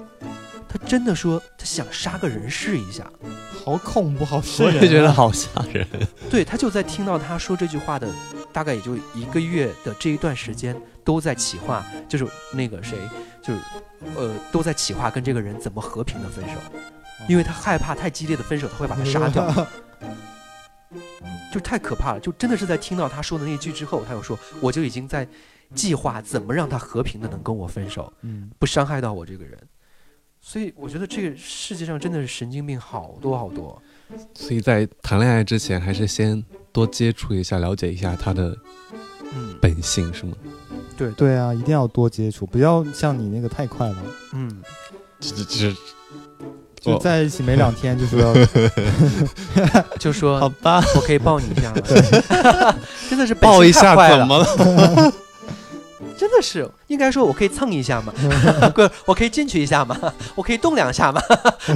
[0.70, 3.12] 他真的说他想杀个人试一下，
[3.66, 5.86] 好恐怖，好吓人，我也觉得好吓人。
[6.30, 8.08] 对他就在听到他说这句话的
[8.54, 13.00] 大概也就一个月的这一段时间，都在企划，就是那个谁，
[13.42, 13.60] 就是
[14.16, 16.54] 呃，都在企划跟这个人怎么和平的分手，
[17.28, 19.68] 因为他害怕太激烈的分手他会把他杀掉，
[21.52, 22.20] 就太可怕了。
[22.20, 25.28] 就真的是在听到他说的那句之后，他又说我就已经在
[25.74, 29.58] 计划怎么让他和平的能跟我分手，嗯，不伤害到我这个人。
[30.52, 33.80] 所以我觉得这个世界上真的是神经病好多好多，
[34.34, 38.58] 所以在谈恋爱之前，还是先多接触一下，了解一下他的
[39.32, 40.34] 嗯本性，是吗？
[40.98, 43.98] 对对啊，一定要多接触，不要像你那个太快了。
[44.34, 44.60] 嗯，
[45.20, 45.76] 这这这。
[46.80, 48.34] 就在一起没两天就说，
[50.00, 52.76] 就说 好吧，我可以抱你一下吗？
[53.08, 55.14] 真的是抱一下怎么了？
[56.20, 58.14] 真的是应该说我可以蹭一下吗？
[58.76, 59.98] 不，我可以进去一下吗？
[60.36, 61.22] 我可以动两下吗？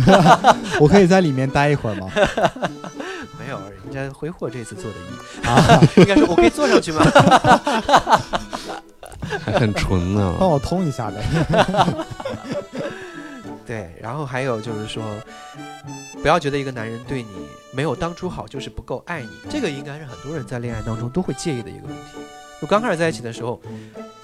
[0.81, 2.11] 我可以在里面待一会儿吗？
[3.39, 7.01] 没有，人家挥霍这次做的一啊，应该说我可以坐上去吗？
[9.45, 11.23] 还很纯呢，帮我通一下呗。
[13.65, 15.01] 对，然后还有就是说，
[16.21, 17.29] 不要觉得一个男人对你
[17.71, 22.01] 没有当初好就是不够爱你，这个应该是很多人在恋爱当中都会介意的一个问题。
[22.63, 23.59] 就刚开始在一起的时候，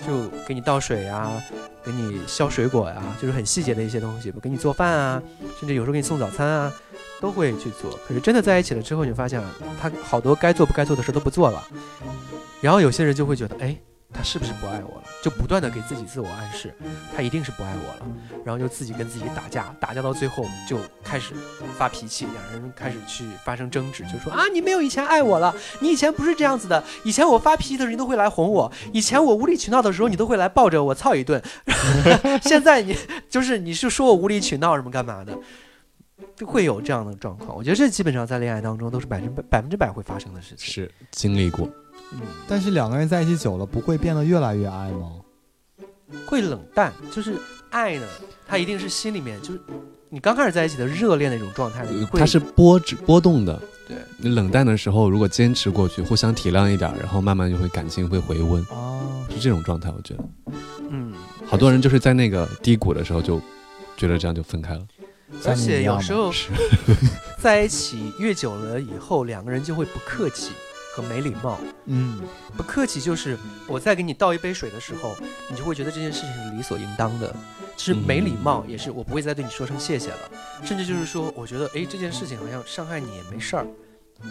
[0.07, 1.43] 就给你倒水啊，
[1.83, 5.21] 给你削水果呀，就是很细节的一些东西，不给你做饭啊，
[5.59, 6.73] 甚至有时候给你送早餐啊，
[7.19, 7.99] 都会去做。
[8.07, 9.43] 可是真的在一起了之后，你发现
[9.81, 11.61] 他好多该做不该做的事都不做了，
[12.61, 13.75] 然后有些人就会觉得，哎。
[14.11, 15.03] 他是不是不爱我了？
[15.23, 16.73] 就不断的给自己自我暗示，
[17.15, 18.07] 他一定是不爱我了，
[18.43, 21.33] 然后就自己跟自己打架，打架到最后就开始
[21.77, 31.41] 发脾气，两人开始去发生争执，就说啊，你没有以前爱我了，你以前不是这样子的，以前我发脾气的时候你都会来哄我，以前我无理取闹的时候你都会来抱着我操一顿，
[32.41, 32.97] 现在你
[33.29, 35.37] 就是你是说我无理取闹什么干嘛的，
[36.35, 37.55] 就会有这样的状况。
[37.55, 41.69] 我觉得这基本上在恋爱当中都是百分百百分之百会发生的事情，是经历过。
[42.13, 45.11] 嗯，但是两个人在一起久了，不会变得越来越爱吗？
[46.25, 47.35] 会冷淡，就是
[47.69, 48.07] 爱呢，
[48.47, 49.61] 它一定是心里面，就是
[50.09, 53.61] 你刚开始在一起的热恋的一种状态，它是波波动的。
[53.87, 58.63] 对，你冷淡的时候，如果坚持过去，互相体谅一点，然后慢慢就会感情会回温。
[58.71, 60.23] 哦，是这种状态，我觉得。
[60.89, 61.13] 嗯，
[61.45, 63.39] 好多人就是在那个低谷的时候就
[63.97, 64.81] 觉得这样就分开了。
[65.45, 66.33] 而且有时候
[67.37, 70.53] 在一起越久了以后，两个人就会不客气。
[70.99, 72.21] 和没礼貌，嗯，
[72.57, 75.15] 不客气，就是我在给你倒一杯水的时候，
[75.49, 77.33] 你就会觉得这件事情是理所应当的。
[77.77, 80.31] 其实没礼貌也是，我不会再对你说声谢谢了。
[80.63, 83.65] 甚至就是说，我觉得，哎，这件事情好像伤害你也没事儿，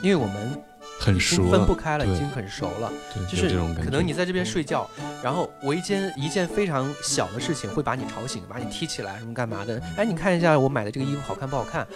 [0.02, 0.62] 因为我们
[1.00, 2.92] 很熟，分不开了，已经很熟了。
[3.31, 3.48] 就是
[3.83, 4.88] 可能你在这边睡觉，
[5.22, 9.81] 然后我一件一件非常小的事情会把你吵醒，把你踢起来什么干嘛的？
[9.96, 11.88] 哎，你看一下我买的这个衣服好看不好看？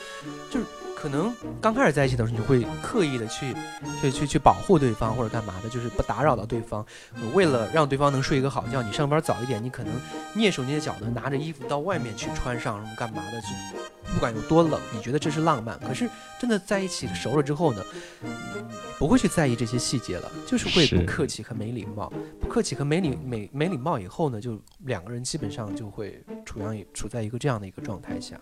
[0.51, 0.67] 就是。
[1.03, 3.53] 可能刚开始在一起的时候，你就会刻意的去，
[4.01, 6.87] 去去去保护对方或者干嘛的，就是不打扰到对方。
[7.35, 9.93] 为了让对方能睡一个好觉，你上班早一点，你可能
[10.37, 13.49] 蹑手蹑脚的拿着衣服到外面去穿上，什么干嘛的，去
[14.15, 15.77] 不管有多冷，你觉得这是浪漫。
[15.81, 16.09] 可是
[16.41, 17.83] 真的在一起熟了之后呢，
[18.97, 22.13] 不会去在意这些细节了，就是会不客气和没礼貌。
[22.41, 28.41] 不客气和没礼没没礼貌以后呢，就两个人基本上就会处样处在一个这样的一个状态下。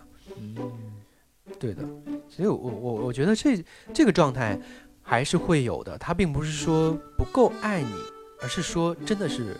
[1.59, 1.83] 对的，
[2.29, 4.57] 所以我我我觉得这这个状态
[5.01, 5.97] 还是会有的。
[5.97, 7.93] 他并不是说不够爱你，
[8.41, 9.57] 而是说真的是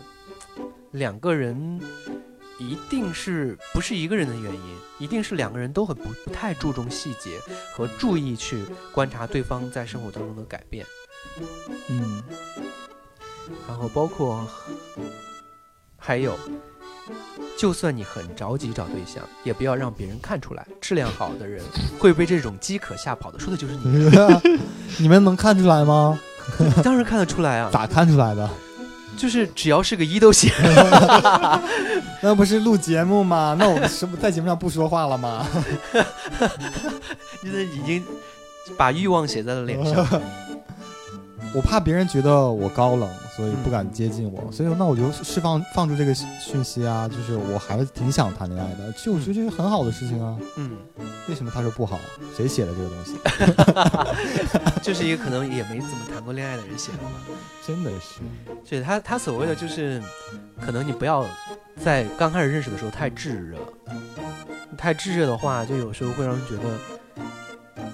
[0.92, 1.82] 两个人
[2.60, 7.40] 一定是不是一个人的原因，一定是两个人都很不不太注重细节
[7.74, 8.64] 和注意去
[8.94, 10.86] 观察对方在生活当中的改变。
[11.90, 12.24] 嗯，
[13.68, 14.48] 然后包括
[15.98, 16.38] 还有。
[17.58, 20.66] 就算你很着急找对象，也不要让别人看出来。
[20.80, 21.64] 质量好的人
[22.00, 23.40] 会被这种饥渴吓跑的。
[23.40, 24.10] 说的就是你。
[24.98, 26.20] 你们能看出来吗？
[26.84, 27.70] 当然看得出来啊。
[27.72, 28.50] 咋看出来的？
[29.18, 30.50] 就是只要是个一都行。
[32.24, 33.56] 那不是录节目吗？
[33.60, 35.46] 那我们是不在节目上不说话了吗？
[37.44, 38.04] 现在已经
[38.78, 40.08] 把欲望写在了脸上。
[41.54, 50.38] 我怕别人觉得我高冷，所以不敢接近我，所以那我就释放放出这个讯息啊，就是我还是挺想谈恋爱的，就我觉得这是很好的事情啊。
[50.56, 50.78] 嗯，
[51.28, 52.00] 为什么他说不好？
[52.38, 53.18] 谁写的这个东西？
[54.82, 57.12] 就是一个可能也没怎么谈过恋爱的人写的吧？
[57.68, 58.22] 真的是，
[58.70, 60.02] 对他他所谓的就是，
[60.60, 61.26] 可能你不要
[61.84, 63.58] 在刚开始认识的时候太炙热，
[64.78, 66.64] 太炙热的话，就有时候会让人觉得。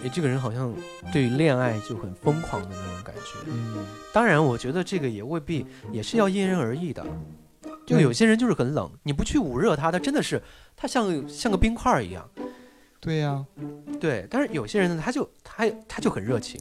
[0.04, 0.74] 哎，这个人好像
[1.12, 3.22] 对恋爱就很疯狂的那种感觉。
[3.48, 7.06] 嗯，当然，我觉得这个也未必，也是要因人而异的。
[7.86, 10.42] 就有些人就是很冷，你不去捂热他，他真的是
[10.76, 12.30] 他像像个冰块一样。
[13.00, 13.46] 对呀，
[14.00, 14.28] 对。
[14.30, 16.60] 但是有些人呢，他就他他就很热情。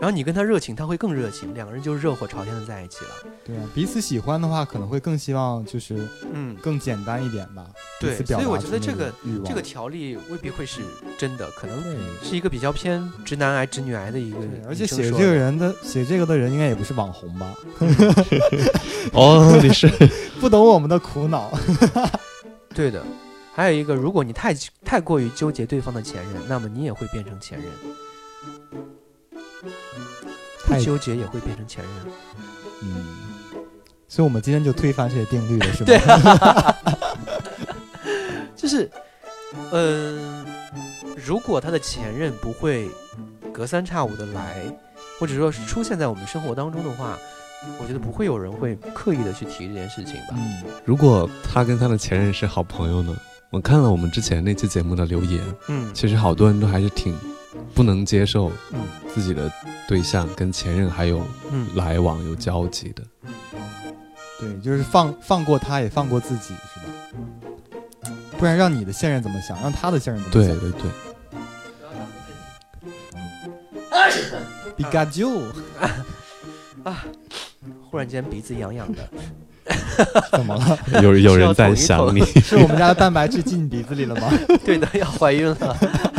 [0.00, 3.10] 然后你跟他热情，他会更热情，两个人就热火朝天的在一起了。
[3.44, 7.64] 对啊，彼此喜欢的话，可能会更希望就是嗯更简单一点吧。
[8.00, 9.12] 对，所以我觉得这个
[9.44, 10.80] 这个条例未必会是
[11.16, 11.80] 真的，可能
[12.22, 14.38] 是一个比较偏直男癌、直女癌的一个。
[14.66, 17.54] 而且写这个人的写这个的人应该也不是网红吧？
[19.12, 19.88] 哦，你是
[20.40, 21.50] 不懂我们的苦恼。
[22.74, 23.04] 对的，
[23.54, 24.52] 还有一个，如果你太
[24.84, 27.68] 太过于纠结对方的前任，那么你也会变成前任。
[30.64, 31.92] 不纠结也会变成前任。
[32.82, 33.06] 嗯，
[34.08, 35.86] 所以我们今天就推翻这些定律了，是吗？
[35.86, 36.00] 对，
[38.56, 38.90] 就是，
[39.70, 40.44] 嗯，
[41.24, 42.90] 如果他的前任不会
[43.52, 44.64] 隔三差五的来，
[45.18, 47.18] 或者说是出现在我们生活当中的话，
[47.80, 50.34] 我觉得不会有人会刻意的去提这件事情吧。
[50.34, 53.16] 嗯，如果他跟他的前任是好朋友呢？
[53.50, 57.14] 我看了我们之前那期节目的留言，嗯，其实好多人都还是挺
[57.74, 58.80] 不能接受，嗯，
[59.12, 59.50] 自己的
[59.86, 61.26] 对象跟前任还有
[61.74, 63.02] 来往有交集的，
[64.40, 68.12] 对，就是放放过他也放过自己，是吧？
[68.38, 70.58] 不然让你的现任怎么想，让他的现任怎么想？
[70.58, 70.90] 对对对。
[74.74, 75.42] 比嘎就
[76.82, 77.04] 啊！
[77.90, 79.08] 忽然间鼻子痒痒的。
[80.30, 80.78] 怎么了？
[81.02, 84.32] 有 有人在想你， 是我们家的蛋白质进你鼻子里了吗？
[84.64, 85.76] 对的，要怀孕了，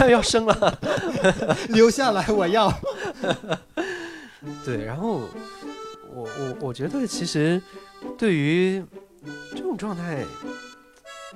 [0.09, 0.79] 要生了，
[1.69, 2.73] 留下来，我要。
[4.63, 5.21] 对，然后
[6.13, 7.61] 我我我觉得其实
[8.17, 8.83] 对于
[9.55, 10.23] 这种状态，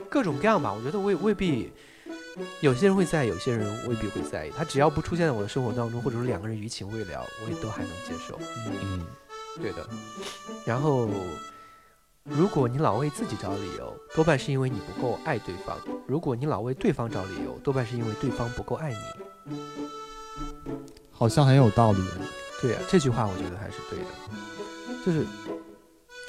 [0.09, 1.71] 各种各样吧，我觉得未未必
[2.61, 4.51] 有些人会在意，有些人未必会在意。
[4.55, 8.39] 他只要不出现在我的生活当中，或者说两个人余情未了，我也都还能接受。
[8.81, 9.01] 嗯，
[9.61, 9.87] 对的。
[10.63, 11.09] 然后。
[12.29, 19.55] 如果你老为自己找理由，多半是因为你不够爱对方；如果你老为对方找理由，多半是因为对方不够爱你。
[21.11, 22.03] 好像很有道理。
[22.61, 24.05] 对呀，这句话我觉得还是对的。
[25.05, 25.25] 就是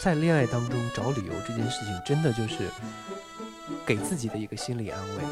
[0.01, 2.71] 在恋爱当中找理由这件事情，真的就是
[3.85, 5.25] 给自己的一个心理安慰。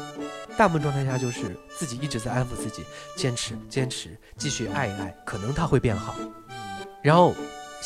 [0.57, 2.83] 大部分状态下就是自己一直在安抚自己，
[3.15, 6.13] 坚持，坚持，继续爱一爱，可能他会变好。
[7.01, 7.33] 然后。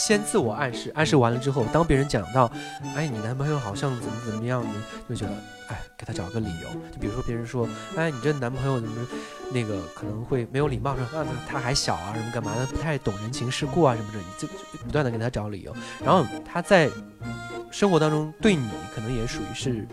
[0.02, 2.52] 先自我暗示，暗示完了之后，当别人讲到，
[2.96, 5.32] 哎，你男朋友好像怎么怎么样呢，就觉得，
[5.68, 6.70] 哎，给他找个理由。
[6.92, 9.08] 就比如说别人说，哎，你这男朋友怎么，
[9.52, 14.48] 那个可能会没有礼貌，说啊，他还小啊，什么干嘛的，不太懂人情世故啊，什么的，你就
[14.84, 15.72] 不断的给他找理由。
[16.04, 16.90] 然后他在
[17.70, 19.88] 生活当中对你可能也属于是。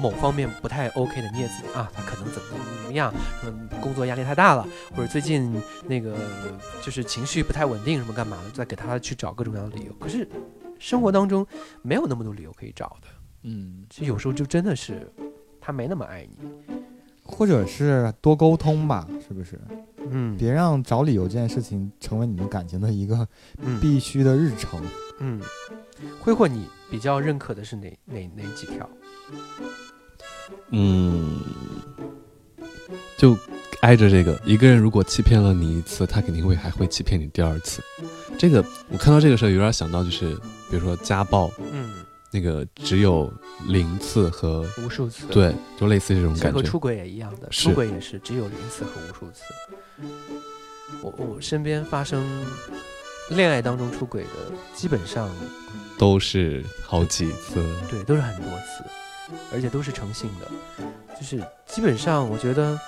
[0.00, 3.12] 某方面不太 OK 的，你也自己啊，他可能怎么怎么样，
[3.44, 6.16] 嗯，工作压力太大了，或者最近那个
[6.82, 9.92] 就是情绪不太稳定，什么干嘛的，再给他去找各种各样的理由。
[9.94, 10.28] 可是
[10.78, 11.46] 生活当中
[11.82, 13.08] 没有那么多理由可以找的，
[13.42, 15.10] 嗯，其实有时候就真的是
[15.60, 16.74] 他没那么爱你，
[17.24, 19.60] 或者是多沟通吧，是不是？
[20.10, 23.26] 嗯，别让找理由这件事情成为你们感情的一个
[23.80, 24.82] 必须的日程。
[25.20, 25.40] 嗯，
[26.20, 28.88] 挥霍你比较认可的是哪哪哪几条？
[30.70, 31.40] 嗯，
[33.16, 33.36] 就
[33.82, 37.82] 挨着这个，一个人如果欺骗了你一次，他肯定会还会欺骗你第二次。
[38.38, 40.34] 这个我看到这个时候有点想到，就是
[40.70, 43.32] 比如说家暴，嗯，那个只有
[43.66, 46.52] 零次和无数次，对，就类似这种感觉。
[46.52, 49.42] 和出轨也一样的，出轨也是只有零次和无数次。
[51.02, 52.24] 我我身边发生
[53.30, 55.30] 恋爱当中出轨的，基本上
[55.98, 58.84] 都是好几次，对，都是很多次。
[59.52, 60.84] 而且都是诚信的，
[61.18, 62.78] 就是基本上，我觉得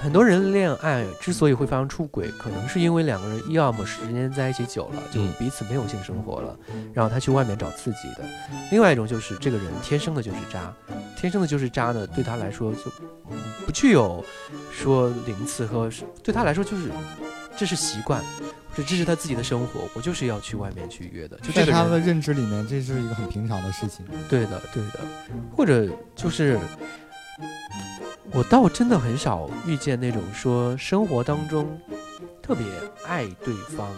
[0.00, 6.56] 很多人恋爱之所以会发生出轨，可能是因为两个人要么时间在一起久了，就彼此没有性生活了，
[6.92, 8.24] 然后他去外面找刺激的；
[8.70, 10.72] 另外一种就是这个人天生的就是渣，
[11.16, 12.90] 天生的就是渣呢，对他来说就
[13.64, 14.24] 不具有
[14.70, 15.90] 说零次和
[16.22, 16.90] 对他来说就是
[17.56, 18.22] 这是习惯。
[18.74, 21.36] 这这是他自己的生活，我就是要去外面去约的。
[21.40, 24.02] 就在他的认知里面，这是一个很平常的事情。
[24.30, 25.00] 对的，对的。
[25.54, 25.86] 或者
[26.16, 26.58] 就是，
[28.32, 31.78] 我倒真的很少遇见那种说生活当中
[32.42, 32.64] 特别
[33.04, 33.94] 爱对方，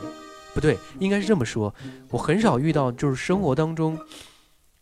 [0.52, 1.72] 不对，应该是这么说，
[2.10, 3.96] 我很少遇到就是生活当中，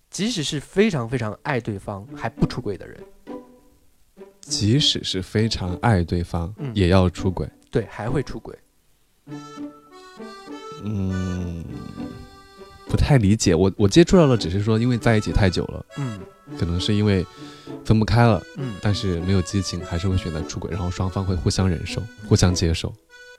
[0.09, 2.99] 即使是非常非常爱对方还不出轨的人。
[4.41, 7.47] 即使是非常爱对方，也要出轨。
[7.73, 8.57] 对，还会出轨。
[10.85, 11.65] 嗯，
[12.87, 13.55] 不太理解。
[13.55, 16.21] 我我接触到的只是说，因为在一起太久了，嗯，
[16.59, 17.27] 可能是因为
[17.85, 22.93] 分不开了，嗯，但是没有激情，还是会选择出轨，然后双方会互相忍受、互相接受。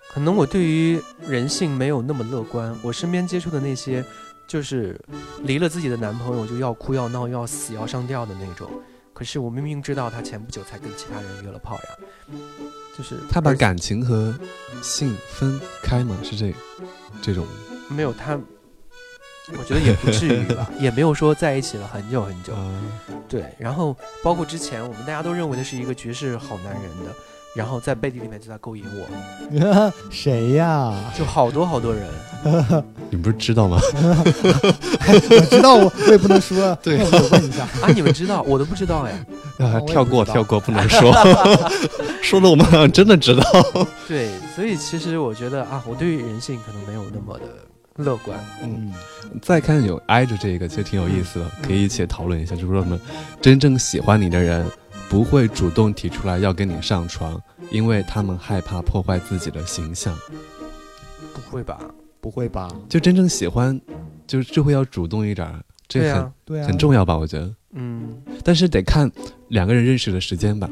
[0.10, 2.76] 可能我对于人性没有那么乐观。
[2.82, 4.04] 我身边接触的那些，
[4.48, 5.00] 就是
[5.43, 8.70] 离了自己的男朋友就要哭要闹要死要上吊的那种。
[9.14, 12.38] 可是我明明知道他前不久才跟其他人约了炮呀，
[12.98, 14.38] 就是他把感情和
[14.82, 16.16] 性分开吗？
[16.24, 16.54] 是这
[17.22, 17.46] 这种？
[17.89, 18.39] 没有他，
[19.58, 22.54] 我觉得也不至于吧， 也没有说在一起了很久很久。
[23.28, 27.14] 对，然后包括之前我们大家都认为的是一个绝世好男人的，
[27.56, 29.91] 然后在背地里面就在勾引我。
[30.10, 30.93] 谁呀？
[31.18, 32.08] 就好多好多人。
[33.10, 33.80] 你不是知道吗？
[33.82, 36.78] 我知道，我我也不能说。
[36.82, 39.12] 对，我问一下啊，你们知道，我都不知道哎。
[39.66, 41.14] 啊，跳过，跳过，不能说。
[42.22, 43.43] 说的我们好像真的知道。
[44.08, 47.45] 对，所以其实我觉得啊，我对于人性可能没有那么的。
[47.97, 48.91] 乐观，嗯，
[49.39, 52.56] 再看有挨着这个，其实挺有意思的，可以一起讨论一下。
[52.56, 52.99] 就是说什么，
[53.39, 54.66] 真正喜欢你的人
[55.14, 57.39] 不会主动提出来要跟你上床，
[57.70, 60.18] 因为他们害怕破坏自己的形象。
[61.36, 61.80] 不会吧？
[62.20, 62.68] 不会吧？
[62.89, 63.80] 就真正喜欢，
[64.26, 65.47] 就是就会要主动一点，
[65.88, 67.16] 这很对啊，很重要吧？
[67.16, 69.07] 我觉得，嗯，但是得看
[69.49, 70.68] 两个人认识的时间吧。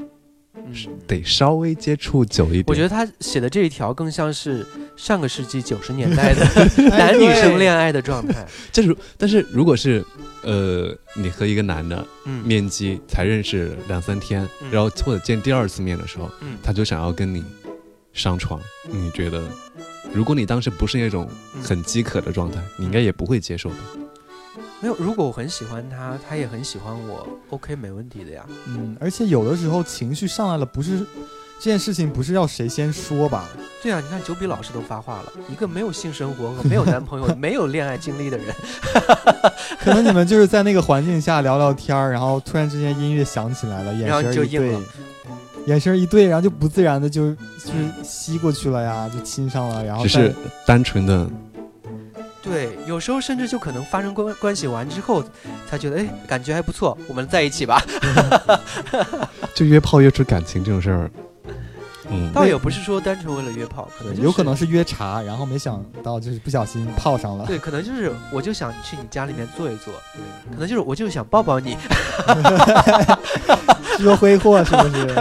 [1.07, 2.66] 得稍微接触久一点。
[2.68, 6.45] 我觉得他写的这一条更像是上个世纪九十年代的
[6.89, 8.45] 男女生恋爱的状态。
[8.72, 10.03] 就是，但是如果是，
[10.43, 12.05] 呃，你和一个男的
[12.43, 16.30] 面基才认识两三天，然后或者见第二次面的时候，
[16.64, 17.43] 他就想要跟你
[18.14, 18.59] 上床，
[18.89, 19.43] 你觉得，
[20.14, 21.28] 如果你当时不是那种
[21.62, 23.76] 很饥渴的状态，你应该也不会接受的。
[24.82, 28.44] 没有，如果我很喜欢他，他也很喜欢我，OK，没问题的呀。
[28.68, 31.00] 嗯，而且有的时候情绪上来了，不是
[31.60, 33.48] 这件事情不是要谁先说吧？
[33.84, 38.48] 对啊，你看九比老师都发话了，一个没有性生活和没有男朋友、 没有恋爱经历的人，
[39.80, 44.78] 可能你们就是在那个环境下聊聊天儿，然后突然之间音乐响起来了，眼神一对，
[45.68, 50.34] 眼神一对，然后就不自然的就就是吸过去了呀，就亲上了，然后只是
[50.66, 51.30] 单纯的。
[52.42, 55.24] 对，有时候甚至就可能发生关关系完之后，
[55.70, 57.82] 才觉得哎，感觉还不错，我们在一起吧。
[59.54, 61.12] 就约炮约出感情这种事儿，
[62.10, 67.46] 嗯，倒也不是说单纯为了约炮，可能有可能是约茶，然后没想到就是不小心泡上了。
[67.46, 69.94] 对，可能就是我就想去你家里面坐一坐，
[70.52, 71.78] 可能就是我就想抱抱你，
[74.00, 75.16] 说挥霍是不是？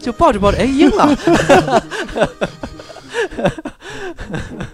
[0.00, 1.82] 就抱着抱着，哎，硬了。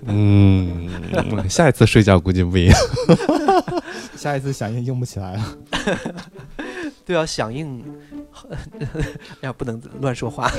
[0.06, 2.78] 嗯，下一次睡觉估计不一样。
[4.16, 5.58] 下一次响应用不起来了。
[7.04, 7.82] 对啊，响应，
[9.40, 10.50] 哎呀，不能乱说话。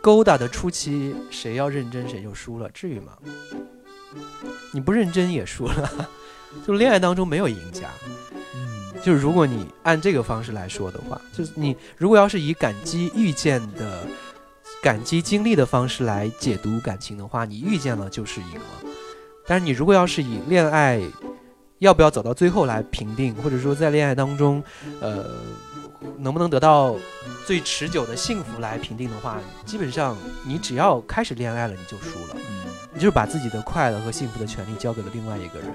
[0.00, 3.12] 勾搭的初期，谁要认真谁就输了，至于吗？
[4.72, 6.08] 你不认真也输了。
[6.66, 7.88] 就恋爱当中没有赢家。
[8.56, 8.71] 嗯，
[9.02, 14.06] 就是如果你按这个方式来说的话，就是你如果要是以感激遇见的。
[14.80, 18.90] 感激经历的方式来解读感情的话，你遇见了就是赢了。
[19.46, 21.00] 但是你如果要是以恋爱
[21.78, 24.60] 要不要走到最后来评定，或者说在恋爱当中，
[25.00, 25.36] 呃，
[26.18, 26.96] 能不能得到
[27.46, 32.34] 最持久的幸福来评定的话，基本上你只要开始恋爱了，你就输了。
[32.34, 35.68] 嗯，你就是把自己的快乐和幸福的权利交给了另外一个人。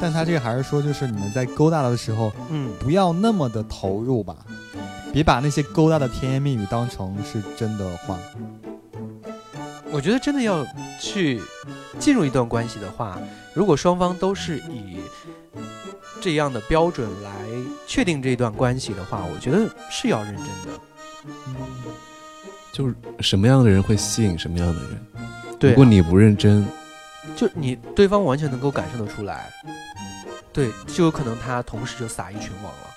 [0.00, 4.36] 但他这个还是说，就是你们在勾搭的时候，嗯，不要那么的投入吧。
[5.12, 8.18] 别把那些勾搭的甜言蜜语当成是真的话。
[9.92, 10.66] 我觉得真的要
[10.98, 11.40] 去
[12.00, 13.16] 进入一段关系的话，
[13.54, 14.98] 如果双方都是以
[16.20, 17.30] 这样的标准来
[17.86, 20.80] 确定这一段关系的话，我觉得是要认真的。
[21.46, 21.54] 嗯，
[22.72, 25.06] 就是什么样的人会吸引什么样的人。
[25.60, 26.66] 对，如果你不认真，
[27.36, 29.50] 就你对方完全能够感受得出来，
[30.52, 32.90] 对，就有可能他同时就撒一群网了。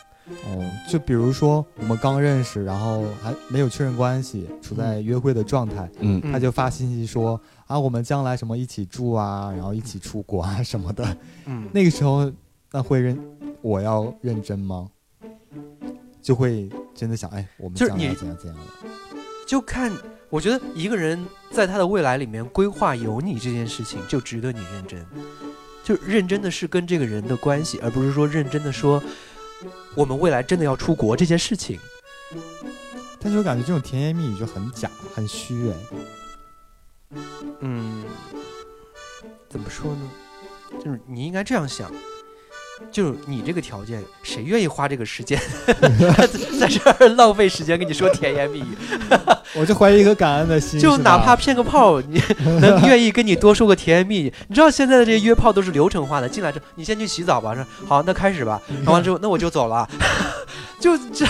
[0.45, 12.29] 哦，就比如说我们刚认识，然后还没有确认关系，处在约会的状态，嗯，他就发信息说啊，我们将来什么一起住啊，然后一起出国啊什么的，嗯，那个时候
[12.73, 13.17] 那会认
[13.61, 14.89] 我要认真吗？
[16.21, 18.89] 就会真的想哎，我们将来怎样怎样的？
[19.47, 19.89] 就看，
[20.29, 25.05] 我觉得一个人在他的未来里面规划有你这件事情，就值得你认真，
[25.83, 29.01] 就认真的是跟这个人的关系，而不是说认真的说。
[29.95, 31.79] 我们未来真的要出国这件事情，
[33.19, 35.75] 但是我感觉这种甜言蜜语就很假、很虚哎。
[37.61, 38.03] 嗯，
[39.49, 40.11] 怎么说呢？
[40.83, 41.91] 就是你应该这样想。
[42.91, 45.39] 就是你这个条件，谁愿意花这个时间
[46.59, 48.77] 在这儿浪费时间跟你说甜言蜜语？
[49.55, 50.79] 我就怀疑一个感恩的心。
[50.79, 52.21] 就哪怕骗个炮，你
[52.61, 54.33] 能愿意跟你多说个甜言蜜语？
[54.47, 58.61] 你知道现在的这些约炮都是流程化的，进来之后你先去洗澡吧，说好，那开始吧。
[58.85, 59.87] 完了之后，那我就走了。
[60.79, 61.25] 就这，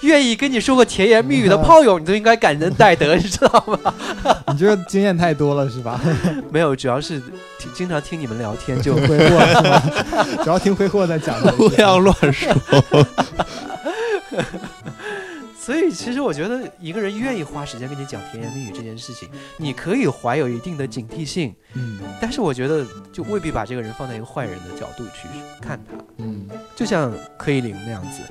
[0.00, 3.94] 愿意跟你说个甜言蜜语的炮友，你都应该感恩戴德，你知道吗？
[4.52, 6.00] 你这个经验太多了是吧？
[6.50, 7.20] 没有，主要是
[7.58, 9.82] 听经常听你们聊天就挥霍是吧？
[10.42, 12.54] 主要听挥霍在讲的， 不要乱说。
[15.68, 25.28] 所以，其实我觉得一个人愿意花时间跟你讲甜言蜜语这件事情，你可以怀有一定的警惕性，嗯，但是我觉得就未必把这个人放在一个坏人的角度去
[25.60, 26.48] 看他，嗯。
[26.74, 28.22] 就像柯以琳那样子，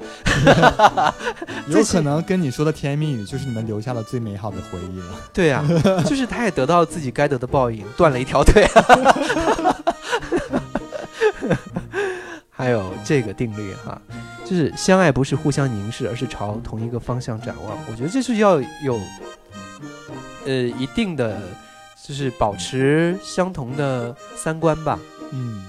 [1.69, 5.05] 有可能跟你说的甜言蜜语就是你们留下了最美好的回忆了。
[5.31, 5.63] 对啊，
[6.09, 8.65] 就是他也得到了自己该得的报应，断了一条腿。
[12.49, 14.01] 还有这个定律哈，
[14.47, 17.77] 就是相爱不是互相凝视，而是朝同一个方向展望。
[17.91, 18.97] 我觉得这是要有
[20.45, 21.41] 呃一定的，
[22.01, 24.97] 就是保持相同的三观吧。
[25.31, 25.65] 嗯。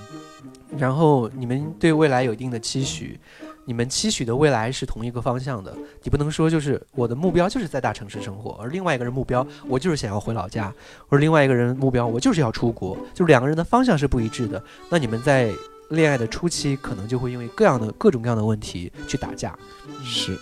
[0.77, 3.19] 然后你们对未来有一定的期许，
[3.65, 5.75] 你们期许的未来是同一个方向的。
[6.03, 10.71] 你不能说就是我的目标就是在大城市生活，而另外一个人目标我就是想要回老家，
[11.09, 14.63] 或者另外一个人目标我就是要出国，就是两个人的方向是不一致的。
[14.91, 15.51] 那你们在
[15.91, 19.57] 恋爱的初期可能就会因为各样的各种各样的问题去打架。
[20.05, 20.39] 是。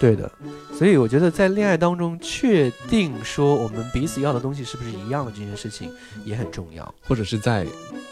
[0.00, 0.30] 对的，
[0.76, 5.88] 所以我觉得在恋爱当中确定说我们彼此要的东西是不是一样的这件事情
[6.24, 7.64] 也很重要，或者是在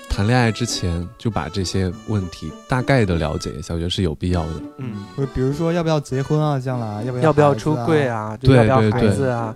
[0.09, 4.53] 谈恋爱之前就把这些问题大概的了解一下，我觉得是有必要的。
[4.77, 9.55] 嗯，或者比如说要不要结婚啊，将来要不要要不要出柜啊，对要不要孩子啊。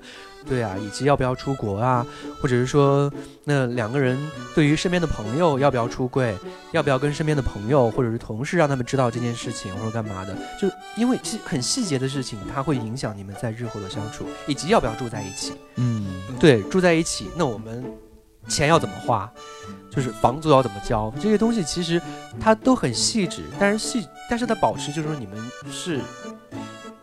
[0.49, 2.07] 对啊，以及要不要出国啊，
[2.41, 3.13] 或者是说，
[3.45, 4.19] 那两个人
[4.55, 6.37] 对于身边的朋友要不要出柜，
[6.73, 10.37] 要不要跟身边的朋友或者是同事让他们知道这件事情，或者干嘛的？
[10.61, 15.55] 就因为细很细节的事情，它会影响你们在日后的相处，以及要不要住在一起。
[15.75, 16.07] 嗯，
[16.39, 17.85] 对，住在一起，那我们
[18.49, 19.31] 钱要怎么花？
[19.91, 21.13] 就是房租要怎么交？
[21.21, 22.01] 这些东西其实
[22.39, 25.37] 它都很细致，但是细，但是它保持就是说你们
[25.71, 26.01] 是。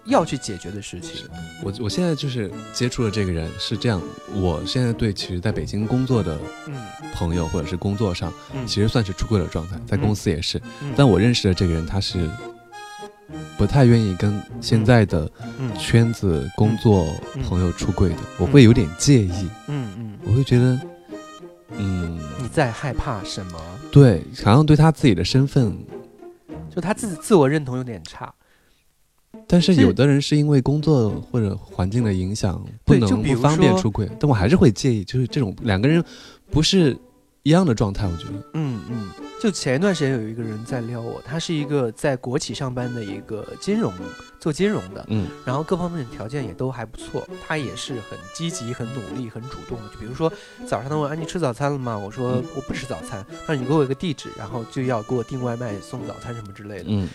[0.06, 1.26] 要去解决的事情，
[1.64, 4.02] 我我现在就是接触的这个人是这样。
[4.34, 6.38] 我现在对其实在北京工作的
[7.14, 8.32] 朋友或者是工作上，
[8.66, 10.62] 其实算是出柜的状态，在公司也是。
[10.96, 12.30] 但我认识的这个人，他是
[13.58, 15.32] 不太愿意跟现在的
[15.80, 17.08] 圈子工作
[17.48, 19.50] 朋友出柜的，我会有点介意。
[19.68, 20.80] 嗯嗯，我会觉得，
[21.78, 23.60] 嗯，你在害怕什么？
[23.90, 25.78] 对，好像对他自己的身份，
[26.76, 28.34] 就他自自我认同有点差。
[29.54, 36.04] 但是有的人是因为工作或者环境的影响，不能不方便出柜，但我还是会介意，就是这种两个人
[36.50, 36.98] 不是
[37.44, 38.44] 一样的状态，我觉得。
[38.56, 43.94] 嗯嗯，就前一段时间有一个人在撩我，他是一个在国企上班的一个金融
[44.40, 49.90] 做金融的，嗯，然后各方面条件也都还不错，他也是很积极、很努力、很主动的。
[49.94, 50.34] 就比如说
[50.66, 57.08] 早上他问：“安妮吃早餐了吗？”我说：“我不吃早餐。”他说：“你给我一个地址，然后就要给我订外卖、送早餐什么之类的。”嗯。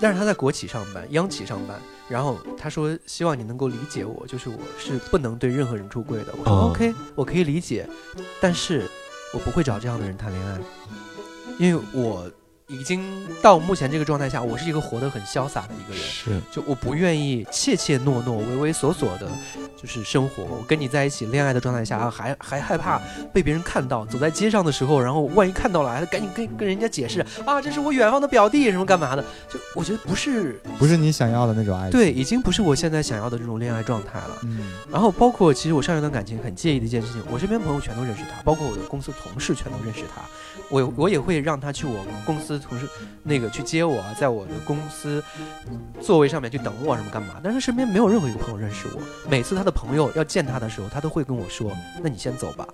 [0.00, 6.34] 但是他在国企上班，央企上班，然后他说希望你能够理解我，就是我是不能对任何人出柜的。
[6.38, 7.88] 我说 OK，我可以理解，
[8.40, 8.88] 但是
[9.32, 10.58] 我不会找这样的人谈恋爱，
[11.58, 12.30] 因为我。
[12.70, 16.04] 已经到目前这个状态下，我是一个活得很潇洒的一个人。
[16.04, 19.28] 是，就我不愿意怯怯懦懦、畏畏缩缩的，
[19.76, 20.44] 就是生活。
[20.44, 23.00] 我跟你在一起恋爱的状态下，还还害怕
[23.32, 24.06] 被别人看到。
[24.06, 29.22] 走在街上的时候，然后万一看到了，还赶紧跟跟人家解释啊，这是我远方的表弟，什么干嘛的？
[29.48, 31.98] 就我觉得不是，不是你想要的那种爱情。
[31.98, 34.38] 对，已经不是我现在想要的这种恋爱状态了。
[34.44, 34.74] 嗯。
[34.88, 40.22] 然后包括其实我上一段感情很介意的一件事情，我身边朋友全都认识他，包括我的公司同事全都认识他。
[40.68, 42.88] 我我也会让他去我公司同事
[43.22, 45.22] 那个去接我，在我的公司
[46.00, 47.40] 座位上面去等我什么干嘛？
[47.42, 49.02] 但是身边没有任何一个朋友认识我。
[49.28, 52.66] 每次他的朋友要见他的时候，他都会跟我说：“那你先走吧。”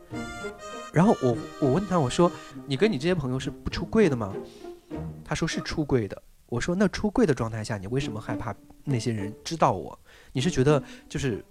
[0.93, 2.31] 然后我我问他我说
[2.67, 4.33] ：“你跟你这些朋友是不出柜的吗？”
[5.25, 6.21] 他说是出柜的。
[6.49, 9.99] 我说：“那出柜的状态下，你为什么害怕那些人知道我？
[10.33, 11.45] 你是觉得就是？”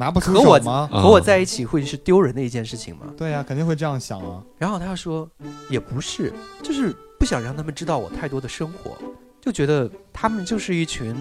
[0.00, 0.88] 拿不出手吗？
[0.94, 3.12] 和我在一起会是丢人的一件事情吗？
[3.16, 4.40] 对呀，肯定会这样想啊。
[4.56, 5.28] 然后他说，
[5.68, 8.96] 也不是，就是不想让他们知道我太多的生活，
[9.40, 11.14] 就觉得他们就是一群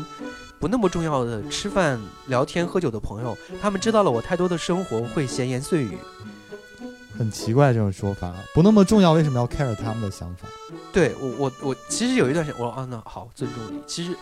[0.60, 3.38] 不那么重要的吃饭、聊天、喝酒的朋友。
[3.62, 5.98] 他们知道了我太多的生活，会闲言碎语。
[7.18, 10.48] 很奇怪这种说法，不那么重要，为什么要 care 他们的想法？
[10.94, 13.82] 对我，我，我其实有一段时间，我说啊，那好，尊重你。
[13.88, 14.16] 其实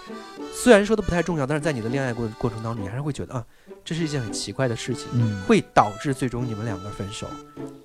[0.53, 3.45] 虽然说的不太重要，但是在你的恋爱过过程当中，你还是会觉得啊。
[3.83, 5.07] 这是一件很奇怪的事情，
[5.41, 7.27] 会导致最终你们两个分手。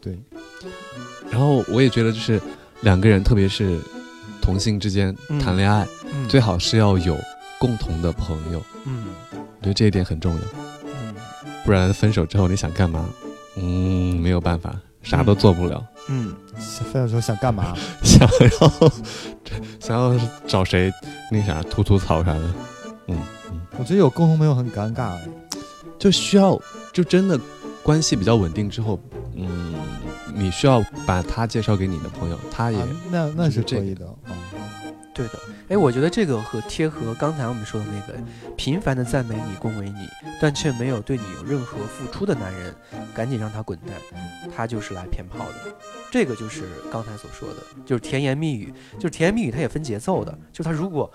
[0.01, 0.17] 对。
[1.29, 2.41] 然后我也觉得，就是
[2.83, 3.79] 两个人，特别是
[4.41, 5.87] 同性之间谈恋爱，
[6.29, 7.17] 最好是要有
[7.59, 8.63] 共同的朋友。
[8.85, 10.41] 嗯，我觉得这一点很重要。
[10.85, 11.15] 嗯，
[11.65, 13.09] 不然分手之后你想干嘛？
[13.57, 15.85] 嗯，没有办法，啥都做不了。
[16.09, 16.35] 嗯，
[16.93, 17.77] 分手之后想干嘛？
[18.03, 18.93] 想要
[19.81, 20.91] 想要找谁
[21.31, 22.55] 那啥吐吐槽啥的。
[23.09, 23.19] 嗯
[23.51, 25.29] 嗯，我觉得有共同朋友很尴尬哎。
[25.99, 26.59] 就需要，
[26.95, 27.39] 就真的
[27.83, 28.99] 关系比较稳定之后，
[29.35, 29.75] 嗯，
[30.35, 32.79] 你需要把他介绍给你的朋友，他也
[33.11, 34.07] 那那是可以的，
[35.13, 38.19] 对的，哎，我觉得这个和贴合刚才我们说的那个
[38.57, 40.09] 频繁的赞美你、恭维你，
[40.41, 42.75] 但却没有对你有任何付出的男人，
[43.15, 43.89] 赶紧让他滚蛋，
[44.55, 45.77] 他就是来骗炮的。
[46.11, 50.37] 这个就是刚才所说的，就是甜言蜜语，就是甜言蜜语，它也分节奏的。
[50.53, 51.13] 就他如果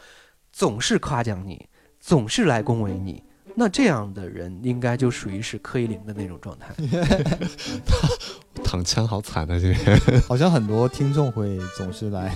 [0.52, 1.68] 总是夸奖你，
[2.00, 3.24] 总是来恭维你，
[3.56, 6.76] 那这样的人应该就属于是柯以琳的那种状态。
[8.66, 9.60] 躺枪好惨啊！
[9.60, 12.36] 这边 好像很多听众会总是来。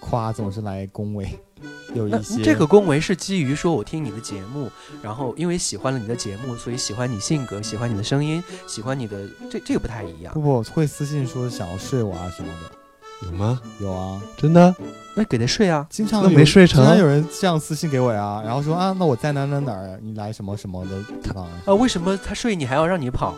[0.00, 1.28] 夸总是来恭维，
[1.92, 4.70] 有一些这个恭维是基于说我听你的节目，
[5.02, 10.32] 然后因为喜欢了你的节目，所以喜欢你性格，喜欢你的声音，喜欢你的这这个不太一样。
[10.32, 13.60] 不不会私信说想要睡我啊什么的，有吗？
[13.80, 14.74] 有啊，真的？
[15.14, 16.76] 那给他睡啊，经常那没睡成。
[16.76, 21.74] 经常有人这样私信给我呀，然后说啊，那我在哪哪哪儿，你来什么什么的地方啊？
[21.74, 23.34] 为什么他睡你还要让你跑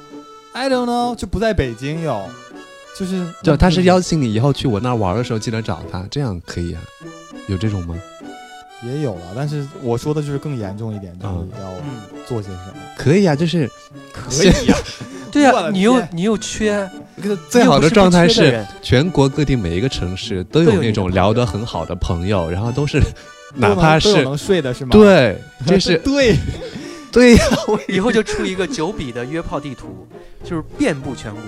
[0.53, 2.23] ？I don't know，就不在北京有。
[2.99, 6.81] 就是，就他是邀请你以后去我那儿玩的时候记得找他，这样可以啊？
[7.49, 7.97] 有这种吗？
[8.83, 11.73] 也有了，但是我说的就是更严重一点，就是要
[12.27, 12.75] 做些什么？
[12.99, 13.71] 可以啊，就是
[14.13, 14.79] 可以啊。
[15.33, 16.91] 对啊，你又你又缺，
[17.49, 23.01] 最好的状态是全国各地每一个城市都有那种聊得很好的朋友，然后都是
[23.55, 24.91] 哪怕是能睡的是吗？
[24.93, 26.37] 对，这 是对。
[27.13, 30.07] 对呀，我以后就出一个九笔的约炮地图，
[30.45, 31.43] 就是遍布全国。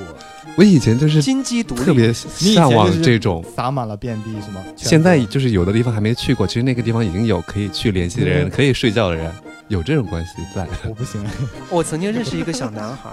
[0.57, 4.63] 我以前就是金鸡独立，特别向往这种撒满了遍地是吗？
[4.77, 9.33] 现在就是有的地方还没去过，其实那个地方已经有可以去联系的人，可以睡觉的人，
[9.69, 10.67] 有这种关系在。
[10.89, 11.25] 我不行，
[11.71, 13.11] 我曾经认识一个小男孩。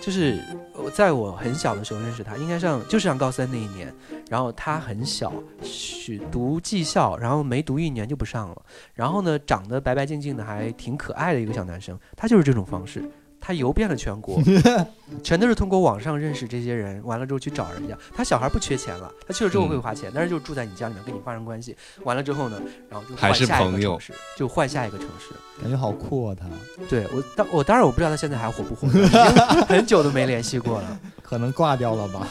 [0.00, 0.38] 就是
[0.74, 3.92] 我在我很小的时候认识他，应该上就是上高三那一年，
[4.28, 5.32] 然后他很小，
[5.62, 8.62] 是读技校，然后没读一年就不上了，
[8.94, 13.02] 然后呢长得白白净净的，还挺可爱的一个小男生，他就是这种方式。
[13.48, 14.38] 他游遍了全国，
[15.24, 17.96] 全都是通过网上认识这些人，完了之后去找人家。
[18.14, 21.74] 他小孩不缺钱了，他去了之后会花钱，但是就住在你家里面，跟你发生关系。
[22.02, 25.32] 完了之后呢，然后就换下一个城市，就换下一个城市，
[25.62, 26.36] 感觉好酷啊！
[26.38, 26.44] 他，
[26.90, 28.86] 对我当，我当然我不知道他现在还火不火，
[29.66, 32.28] 很久都没联系过了， 可能挂掉了吧？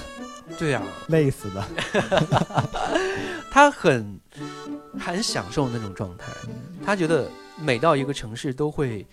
[0.60, 1.66] 对呀，累死的。
[3.50, 4.20] 他很
[5.00, 6.32] 很享受那种状态，
[6.86, 7.28] 他觉得
[7.60, 9.04] 每到一个城市都会。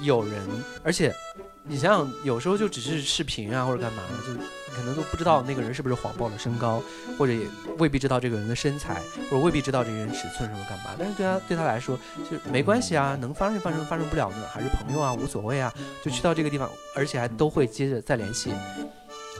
[0.00, 0.42] 有人，
[0.82, 1.14] 而且
[1.62, 4.32] 你想想，有时候就只是视频啊，或者干嘛，就
[4.76, 6.82] 可能都不知道那个人是不是谎报了身高，
[7.18, 7.46] 或者也
[7.78, 10.90] 未必知道这个人的身材，或者未必知道这个人尺寸什么干嘛。
[10.98, 15.72] 但是对他对他来说，就是没关系啊，能发生发生发生不了呢，还是朋友啊，无所谓啊，
[16.02, 18.52] 就去到这个地方，而且还都会接着再联系。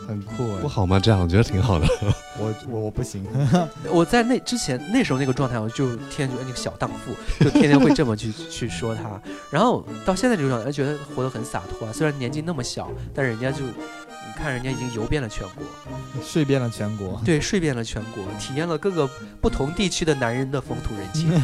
[0.07, 0.99] 很酷，不好吗？
[0.99, 1.87] 这样我觉得挺好的。
[2.39, 3.25] 我我我不行，
[3.91, 9.03] 我在那之前那时候那个状态，我就天天觉得那个小荡妇，就天天会这么去 去说他。
[9.51, 11.93] 然后到现在这个状态，觉得活得很洒脱啊。
[11.93, 13.65] 虽然年纪那么小，但是人家就。
[14.37, 15.65] 看人家已经游遍了全国，
[16.23, 19.09] 睡遍了全国，对，睡遍了全国，体验了各个
[19.41, 21.33] 不同地区的男人的风土人情。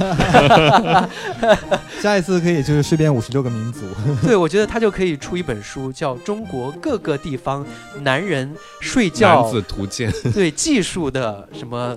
[2.00, 3.80] 下一次可以就是睡遍五十六个民族。
[4.22, 7.64] 对，我觉得他就可以出一本书，叫《中国各个地方
[8.00, 10.10] 男人睡觉男子图鉴》。
[10.34, 11.96] 对，技术的什么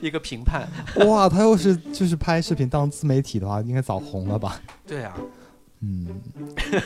[0.00, 0.66] 一个评判。
[1.06, 4.60] 哇，他要是就是拍视频当自媒体的话，应该早红了吧？
[4.86, 5.14] 对啊。
[5.82, 6.06] 嗯，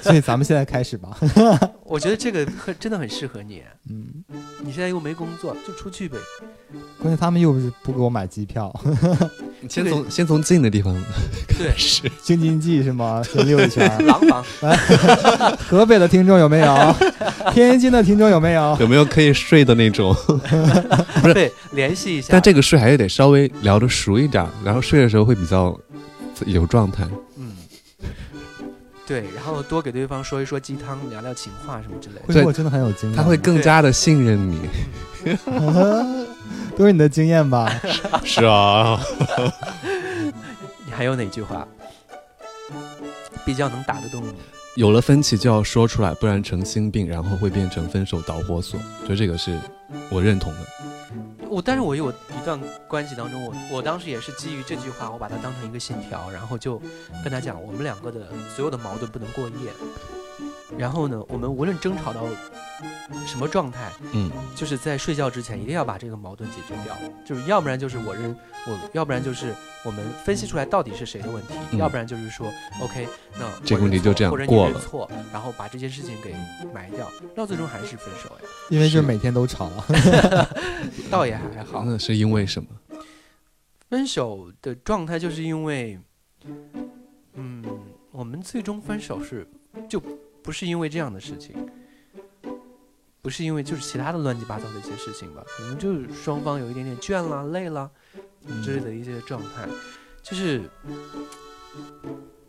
[0.03, 1.19] 所以咱们现在开始吧。
[1.85, 3.63] 我觉得这个很真的很适合你。
[3.91, 4.07] 嗯，
[4.63, 6.17] 你现在又没工作，就出去呗。
[6.99, 8.73] 关键他们又不是不给我买机票。
[9.61, 10.95] 你 先从先从近的地方
[11.59, 13.23] 对，是京津冀是吗？
[13.27, 13.91] 先溜一圈。
[14.07, 14.45] 廊坊。
[15.59, 16.95] 河北的听众有没有？
[17.53, 18.77] 天津的听众有没有？
[18.79, 20.15] 有没有可以睡的那种？
[21.21, 22.29] 不是，联系一下。
[22.31, 25.77] 但这个睡还是得稍微聊得熟一点，然后睡的时候会比较
[26.47, 27.05] 有状态。
[29.07, 32.33] 对，然后多给对方说一说鸡汤，聊聊情话什么之类的。
[32.33, 34.69] 对，我真的很有经验，他会更加的信任你。
[36.77, 37.71] 都是你的经验吧？
[38.25, 38.99] 是啊。
[40.87, 41.67] 你还有哪句话
[43.45, 44.35] 比较能打得动你？
[44.77, 48.79] 有了分歧就要说出来，不然成心病，然后会变成分手导火索。
[49.09, 49.57] 就这个是
[50.11, 50.59] 我认同的。
[51.49, 56.83] 我但是我有一段关系当中，我我当时也是基于这句话，我把它当成一个信条，然后就
[57.23, 59.71] 跟他讲，我们两个的所有的矛盾不能过夜。
[60.77, 62.27] 然后呢，我们无论争吵到
[63.27, 66.97] 什么状态，嗯，就是在睡觉之前一定要把这个矛盾解决掉。
[67.25, 69.55] 就是要不然就是我认我，要不然就是
[69.85, 73.09] 我们分析出来到底是谁的问题，要不然就是说，OK，
[73.39, 76.35] 那这个问题就这样过了，错，然后把这件事情给
[76.73, 78.49] 埋掉，到最终还是分手呀。
[78.69, 79.71] 因为就是每天都吵，
[81.11, 81.85] 倒也还好。
[81.85, 82.69] 那是因为什么？
[83.89, 85.99] 分手的状态就是因为，
[87.35, 87.65] 嗯，
[88.11, 89.49] 我们最终分手是
[89.89, 90.03] 就。
[90.45, 91.57] 不是因为这样的事情，
[93.23, 95.43] 不是因为就是其他的乱七八糟的一些事情吧？
[95.57, 97.91] 可能就是双方有一点点倦了、累了，
[98.63, 99.67] 之类的一些状态，
[100.23, 100.63] 就是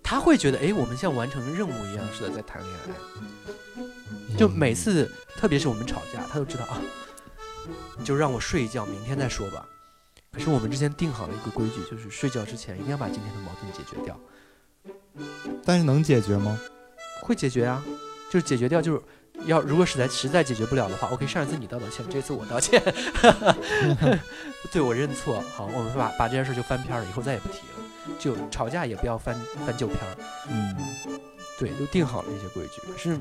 [0.03, 4.37] 他会觉得，哎，我们像完成任务一样似的在谈恋爱。
[4.37, 6.81] 就每次，特别是我们吵架，他都知道啊，
[8.03, 9.65] 就让我睡一觉，明天再说吧。
[10.33, 14.19] 可是我们之前定好了一个规矩，就是睡觉之前一定要把今天的矛盾解决掉。
[15.63, 16.59] 但是能解决吗？
[17.21, 17.83] 会解决啊，
[18.29, 19.01] 就是解决掉，就是
[19.45, 22.81] 要如果实在实在解决不了的话，OK，上一次你道道歉，这次我道歉，
[24.71, 29.35] 对我认错，好，我们把把这件事就翻篇了，以后再也不提了，就吵架也不要翻
[29.65, 30.15] 翻旧片儿，
[30.49, 30.75] 嗯，
[31.59, 33.13] 对，都定好了一些规矩，可是，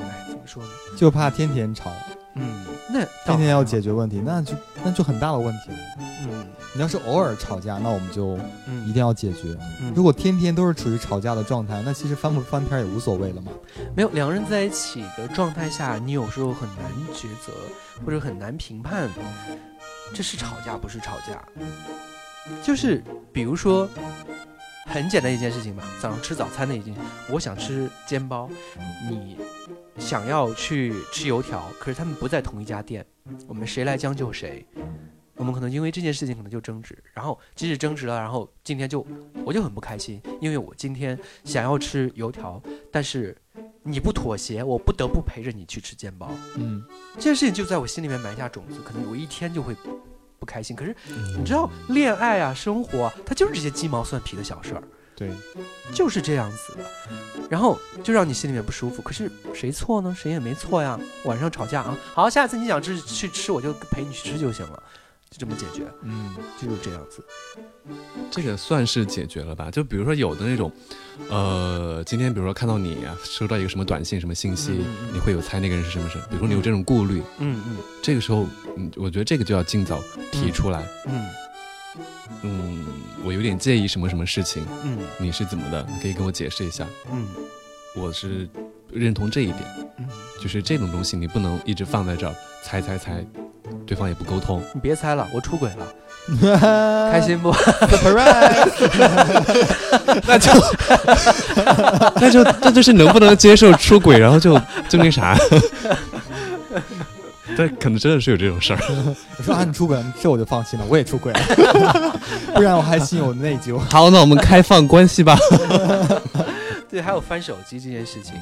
[0.00, 0.70] 哎，怎么说呢？
[0.96, 1.92] 就怕天天吵。
[2.38, 5.78] 嗯，那天天要解决问题，那就那就很大的问题了。
[6.22, 8.36] 嗯，你要是偶尔吵架，那我们就
[8.86, 9.56] 一定要解决。
[9.94, 13.50] 如果天天都是处于吵架的状态，那其实翻不翻篇也无所谓了嘛。
[13.94, 17.52] 没有两个人在一起的状态下，你有时候很难抉择，
[18.04, 19.08] 或者很难评判，
[20.12, 21.42] 这是吵架不是吵架。
[22.62, 23.88] 就是比如说，
[24.84, 26.94] 很简单一件事情吧，早上吃早餐的一件，
[27.30, 28.48] 我想吃煎包，
[29.08, 29.38] 你。
[29.98, 33.04] 想要去吃油条，可是他们不在同一家店，
[33.46, 34.66] 我们谁来将就谁？
[35.34, 39.06] 我们可能因为这件事情可能就争执，然后即使争执了，然后今天就
[39.44, 43.36] 我就很不开心，因为我今天想要吃油条，但是
[43.82, 46.30] 你不妥协，我不得不陪着你去吃煎包。
[46.54, 46.82] 嗯，
[47.16, 49.76] 这件事情就在我心里面埋下种子，可能我一天就会
[50.38, 50.74] 不开心。
[50.74, 50.96] 可是
[51.36, 54.82] 你知道，恋爱啊，生活，它就是这些鸡毛蒜皮的小事儿。
[55.16, 55.30] 对，
[55.94, 56.84] 就是这样子的，
[57.48, 59.00] 然后就让你心里面不舒服。
[59.00, 60.14] 可是谁错呢？
[60.14, 61.00] 谁也没错呀。
[61.24, 64.82] 晚上吵架啊，好，下次你想吃去吃，我就陪你去吃就行了，
[65.30, 65.86] 就这么解决。
[66.02, 67.24] 嗯，就是这样子。
[68.30, 69.70] 这个算是解决了吧？
[69.70, 70.70] 就比如说有的那种，
[71.30, 76.18] 呃，今天比如说看到你啊收到一个什么短信、什么信息，你会有猜那个人是什么人？
[76.28, 78.46] 比如说你有这种顾虑，嗯嗯，这个时候，
[78.76, 79.98] 嗯，我觉得这个就要尽早
[80.30, 80.86] 提出来。
[81.06, 81.14] 嗯。
[81.14, 81.26] 嗯，
[83.24, 84.64] 我有点介意什么什么事情。
[84.84, 85.84] 嗯，你是怎么的？
[85.88, 86.86] 你可以跟我解释一下。
[87.12, 87.26] 嗯，
[87.94, 88.48] 我是
[88.92, 89.58] 认同这一点。
[89.98, 90.06] 嗯，
[90.40, 93.24] 就是这种东西你不能一直放在这儿猜猜猜，
[93.86, 94.62] 对方也不沟通。
[94.74, 95.86] 你别猜了，我出轨了，
[97.10, 97.54] 开心不？
[100.26, 100.50] 那就
[102.20, 105.36] 那就那就是能不能接受出轨，然后就就那啥。
[107.56, 108.78] 但可能真的是有这种事儿。
[109.38, 112.20] 我 说啊，你出轨，这我就放心了，我也出轨了，
[112.54, 113.78] 不然我还心有内疚。
[113.78, 115.36] 好，那我们开放关系吧。
[116.88, 118.34] 对，还有翻手机这件事情，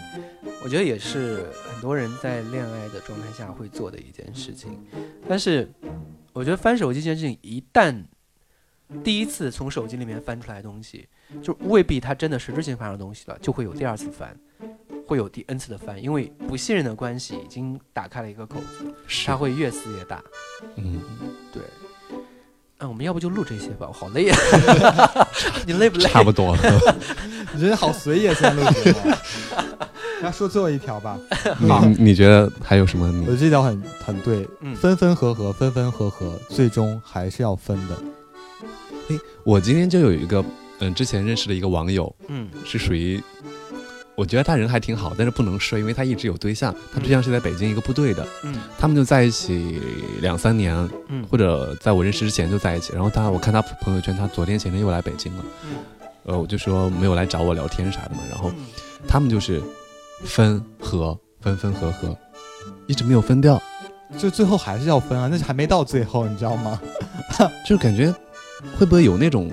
[0.62, 4.78] 我觉得也是很多人在恋爱的状态下会做的一件事情。
[5.28, 5.70] 但是，
[6.32, 8.04] 我觉得翻手机这件事情，一旦
[9.02, 11.08] 第一次从手机里面翻出来东西，
[11.42, 14.36] 就未必它真的实质性翻上东西了，就会有第二次翻。
[15.06, 18.94] 会有第 n 次的翻，因为不信任的关系已经打开了一个口子，
[19.26, 20.22] 它会越撕越大。
[20.76, 21.00] 嗯，
[21.52, 21.62] 对。
[22.78, 24.36] 那我们要不就录这些吧，我好累啊！
[25.66, 26.08] 你累不累？
[26.08, 26.56] 差不多。
[27.54, 28.98] 你觉得好随意啊，现在录节目。
[30.20, 31.18] 那说最后一条吧。
[31.60, 33.06] 你，你觉得还有什么？
[33.28, 34.46] 我这条很很对。
[34.60, 34.74] 嗯。
[34.74, 37.96] 分分合合，分分合合，最终还是要分的。
[39.08, 40.44] 哎，我今天就有一个，
[40.80, 43.22] 嗯，之前认识的一个网友，嗯，是属于。
[44.16, 46.74] 我觉得他人还挺好，但是不能睡，因为他一直有对象。
[46.92, 49.80] 他对象是在北京一个部队的，嗯，他们就在一起
[50.20, 50.72] 两三年，
[51.08, 52.92] 嗯，或者在我认识之前就在一起。
[52.92, 55.76] 然后他，我看他朋友圈，他昨天前天又来北京了，嗯，
[56.26, 58.18] 呃，我就说没有来找我聊天啥的嘛。
[58.30, 58.52] 然后
[59.08, 59.60] 他们就是
[60.24, 62.16] 分合分分合合，
[62.86, 63.60] 一直没有分掉，
[64.16, 66.80] 就最后还是要分啊，那是还没到最后，你知道吗？
[67.66, 68.14] 就是感觉
[68.78, 69.50] 会不会有那种？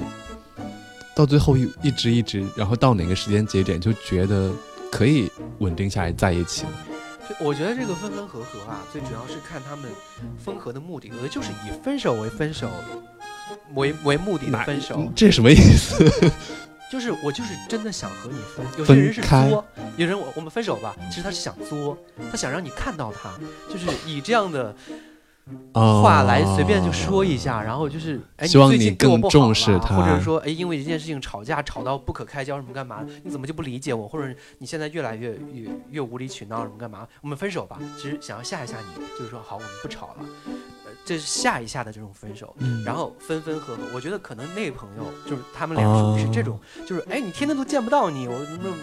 [1.16, 4.52] 到最后一一直一直，然后到哪个时间节点就觉得
[4.92, 6.72] 可以稳定下来在一起了。
[7.40, 9.90] 我觉得这个分分合合啊，最主要是看他们
[10.38, 12.70] 分合的目的，有的就是以分手为分手
[13.74, 15.10] 为为目的的分手。
[15.16, 16.04] 这什么意思？
[16.92, 18.66] 就是我就是真的想和你分。
[18.78, 21.98] 有些人是作，有人我我们分手吧，其实他是想作，
[22.30, 23.32] 他想让你看到他，
[23.70, 24.76] 就是以这样的。
[25.74, 33.06] 话来随便就说一下，然后就是，哎，希望你更重视他，或者说，哎，因为一件事情吵架吵到不可开交什么干嘛？
[33.24, 34.08] 你怎么就不理解我？
[34.08, 37.08] 或者你现在越来越越越无理取闹什么干嘛？
[37.22, 37.78] 我们分手吧。
[37.98, 40.26] 其实想要吓一吓你，就是说好，我们不吵了，
[40.86, 42.56] 呃，这是吓一下的这种分手。
[42.86, 48.38] 然后分分合合，我觉得可能那个朋友就是他们俩属于是这种，就是哎，你天天都见不到你，我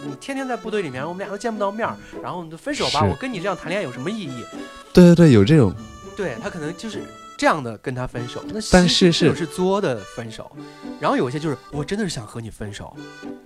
[0.06, 3.02] 你天天在部队里面，我们俩都见不到面儿，然后你就分手吧。
[3.04, 4.44] 我跟你这样谈恋爱有什么意义？
[4.92, 5.72] 对对对，有这种。
[6.18, 7.00] 对他可能就是
[7.36, 10.50] 这样的跟他分手，那但是是是作的分手。
[10.98, 12.92] 然后有一些就是我真的是想和你分手，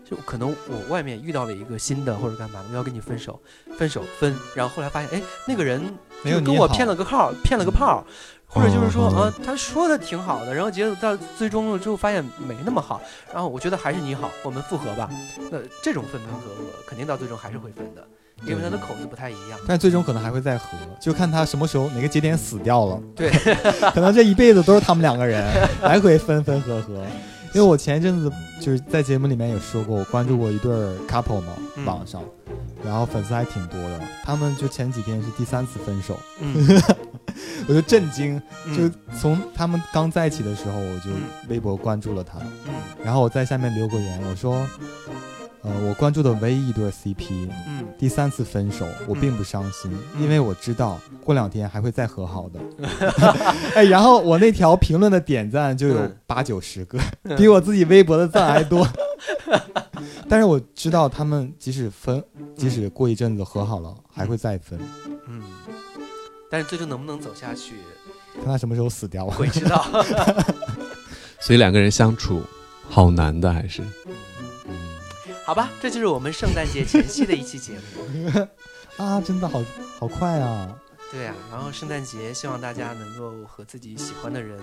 [0.03, 3.39] 就可能我外面遇到了一个新的或者干嘛，我要跟你分手，
[3.77, 4.35] 分手分。
[4.55, 5.83] 然后后来发现，哎，那个人
[6.25, 8.03] 就跟我骗了个号，骗了个炮，
[8.47, 13.03] 或者就是说啊，他说的挺好的，然后结果到最终了之后发现没那么好。
[13.35, 15.11] 然后我觉得还是你好，我们复合吧。
[15.51, 18.03] 那这种分分合合，肯定到最终还是会分的。
[18.47, 20.67] 因为他的口子不太一样，但最终可能还会再合，
[21.01, 23.01] 就看他什么时候哪个节点死掉了。
[23.15, 23.31] 对，
[23.95, 25.49] 可能这一辈子都是他们两个人
[25.83, 27.05] 来回分分合合。
[27.55, 28.33] 因为我前一阵子
[28.63, 30.73] 就是在节目里面也说过，我关注过一对
[31.07, 31.53] couple 嘛，
[31.85, 32.23] 网上，
[32.83, 34.01] 然后粉丝还挺多的。
[34.25, 36.19] 他们就前几天是第三次分手，
[37.69, 38.41] 我就震惊。
[38.75, 38.91] 就
[39.21, 41.11] 从他们刚在一起的时候，我就
[41.51, 42.39] 微博关注了他，
[43.05, 44.67] 然后我在下面留个言，我说。
[45.65, 52.59] 呃，我关注的唯一一对 CP，嗯，第三次分手，我并不伤心，因为我知道过两天还会再和好的。
[53.77, 56.99] 哎，然后我那条评论的点赞就有八九十个，
[57.39, 58.87] 比我自己微博的赞还多。
[60.29, 62.23] 但是我知道他们即使分，
[62.57, 64.81] 即使过一阵子和好了，还会再分。
[65.29, 65.41] 嗯，
[66.51, 67.77] 但是最终能不能走下去，
[68.37, 69.87] 看他什么时候死掉，会知道。
[71.39, 72.43] 所以两个人相处
[72.89, 73.81] 好难的，还是。
[75.45, 78.31] 好吧，这就是我们圣诞节前夕的一期节目
[78.97, 79.63] 啊，真的好
[79.99, 80.69] 好快啊！
[81.11, 84.59] 对啊，然后圣诞节希望大家能够和自己喜欢的人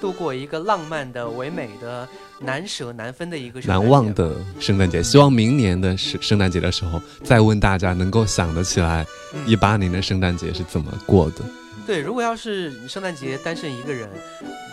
[0.00, 2.06] 度过一个浪漫的、唯美的、
[2.38, 5.02] 难舍难分的一个难忘的圣诞节。
[5.02, 9.04] 希望明年的圣圣诞节的时候，再问大家能够想得起来
[9.44, 11.44] 一八年的圣诞节是怎么过的。
[11.88, 14.10] 对，如果要是你圣诞节单身一个人，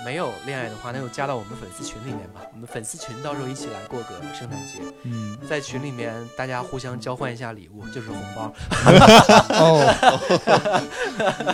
[0.03, 2.41] 没有恋爱的话，那就加到我们粉丝群里面吧。
[2.51, 4.79] 我们粉丝群到时候一起来过个圣诞节。
[5.03, 8.53] 嗯，在群里面大家互相交换一下礼物，就是红包。
[9.55, 9.79] 哦，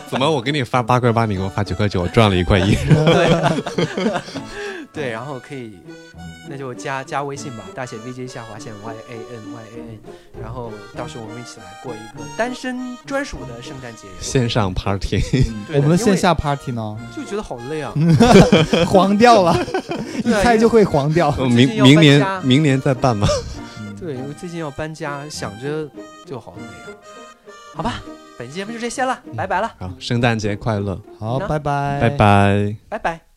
[0.10, 2.74] 怎么我给你发八块八，你给我发九块九，我赚了一块一。
[2.82, 4.20] 对，
[4.94, 5.80] 对，然后可以。
[6.50, 10.00] 那就加加微信吧，大写 VJ 下划线 Y A N Y A N，
[10.42, 15.22] 然后到时候我们一起来过一个单身专属的圣诞节线上 party。
[15.74, 16.98] 我们的线下 party 呢？
[17.16, 17.94] 就觉得好累啊，
[18.90, 19.56] 黄掉了，
[20.26, 21.32] 一开就会黄掉。
[21.46, 23.28] 明明年明年再办吧。
[23.98, 25.88] 对，因为最近要搬家，想着
[26.26, 26.98] 就好累啊。
[27.76, 28.02] 好吧，
[28.38, 29.72] 本期节目就这些了，拜拜了。
[29.80, 31.00] 好，圣诞节快乐。
[31.18, 33.31] 好，拜拜，拜拜，拜拜。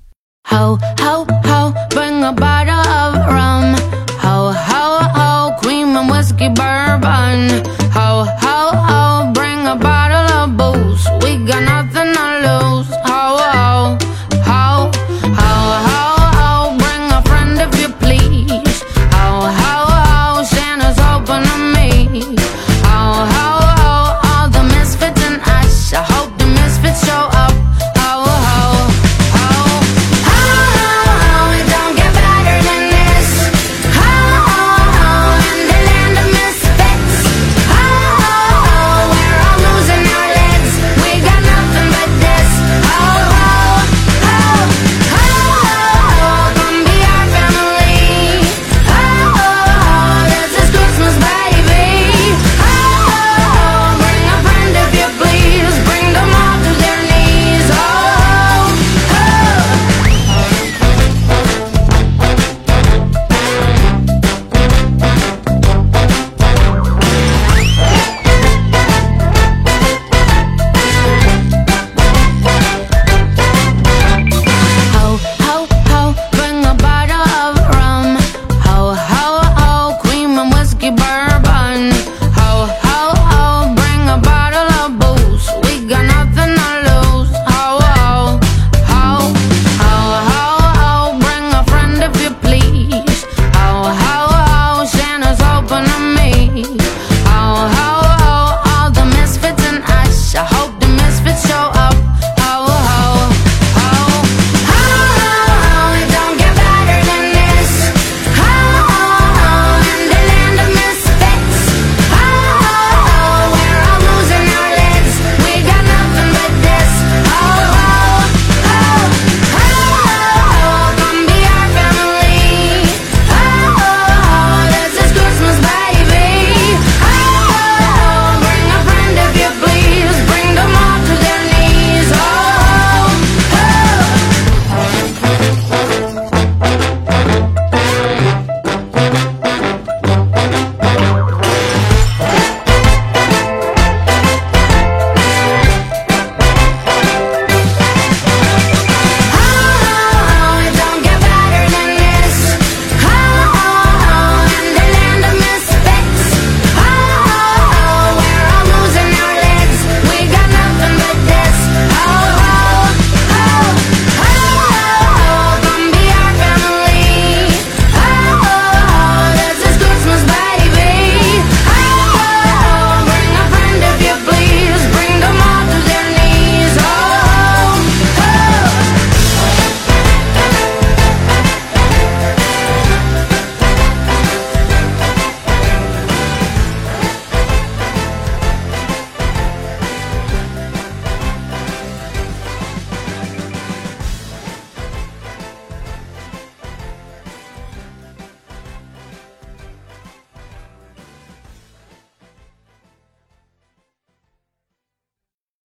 [0.54, 3.74] Ho, ho, ho, bring a bottle of rum.
[4.22, 4.84] Ho, ho,
[5.16, 7.64] ho, cream and whiskey bourbon.
[7.90, 10.03] Ho, ho, ho, bring a bottle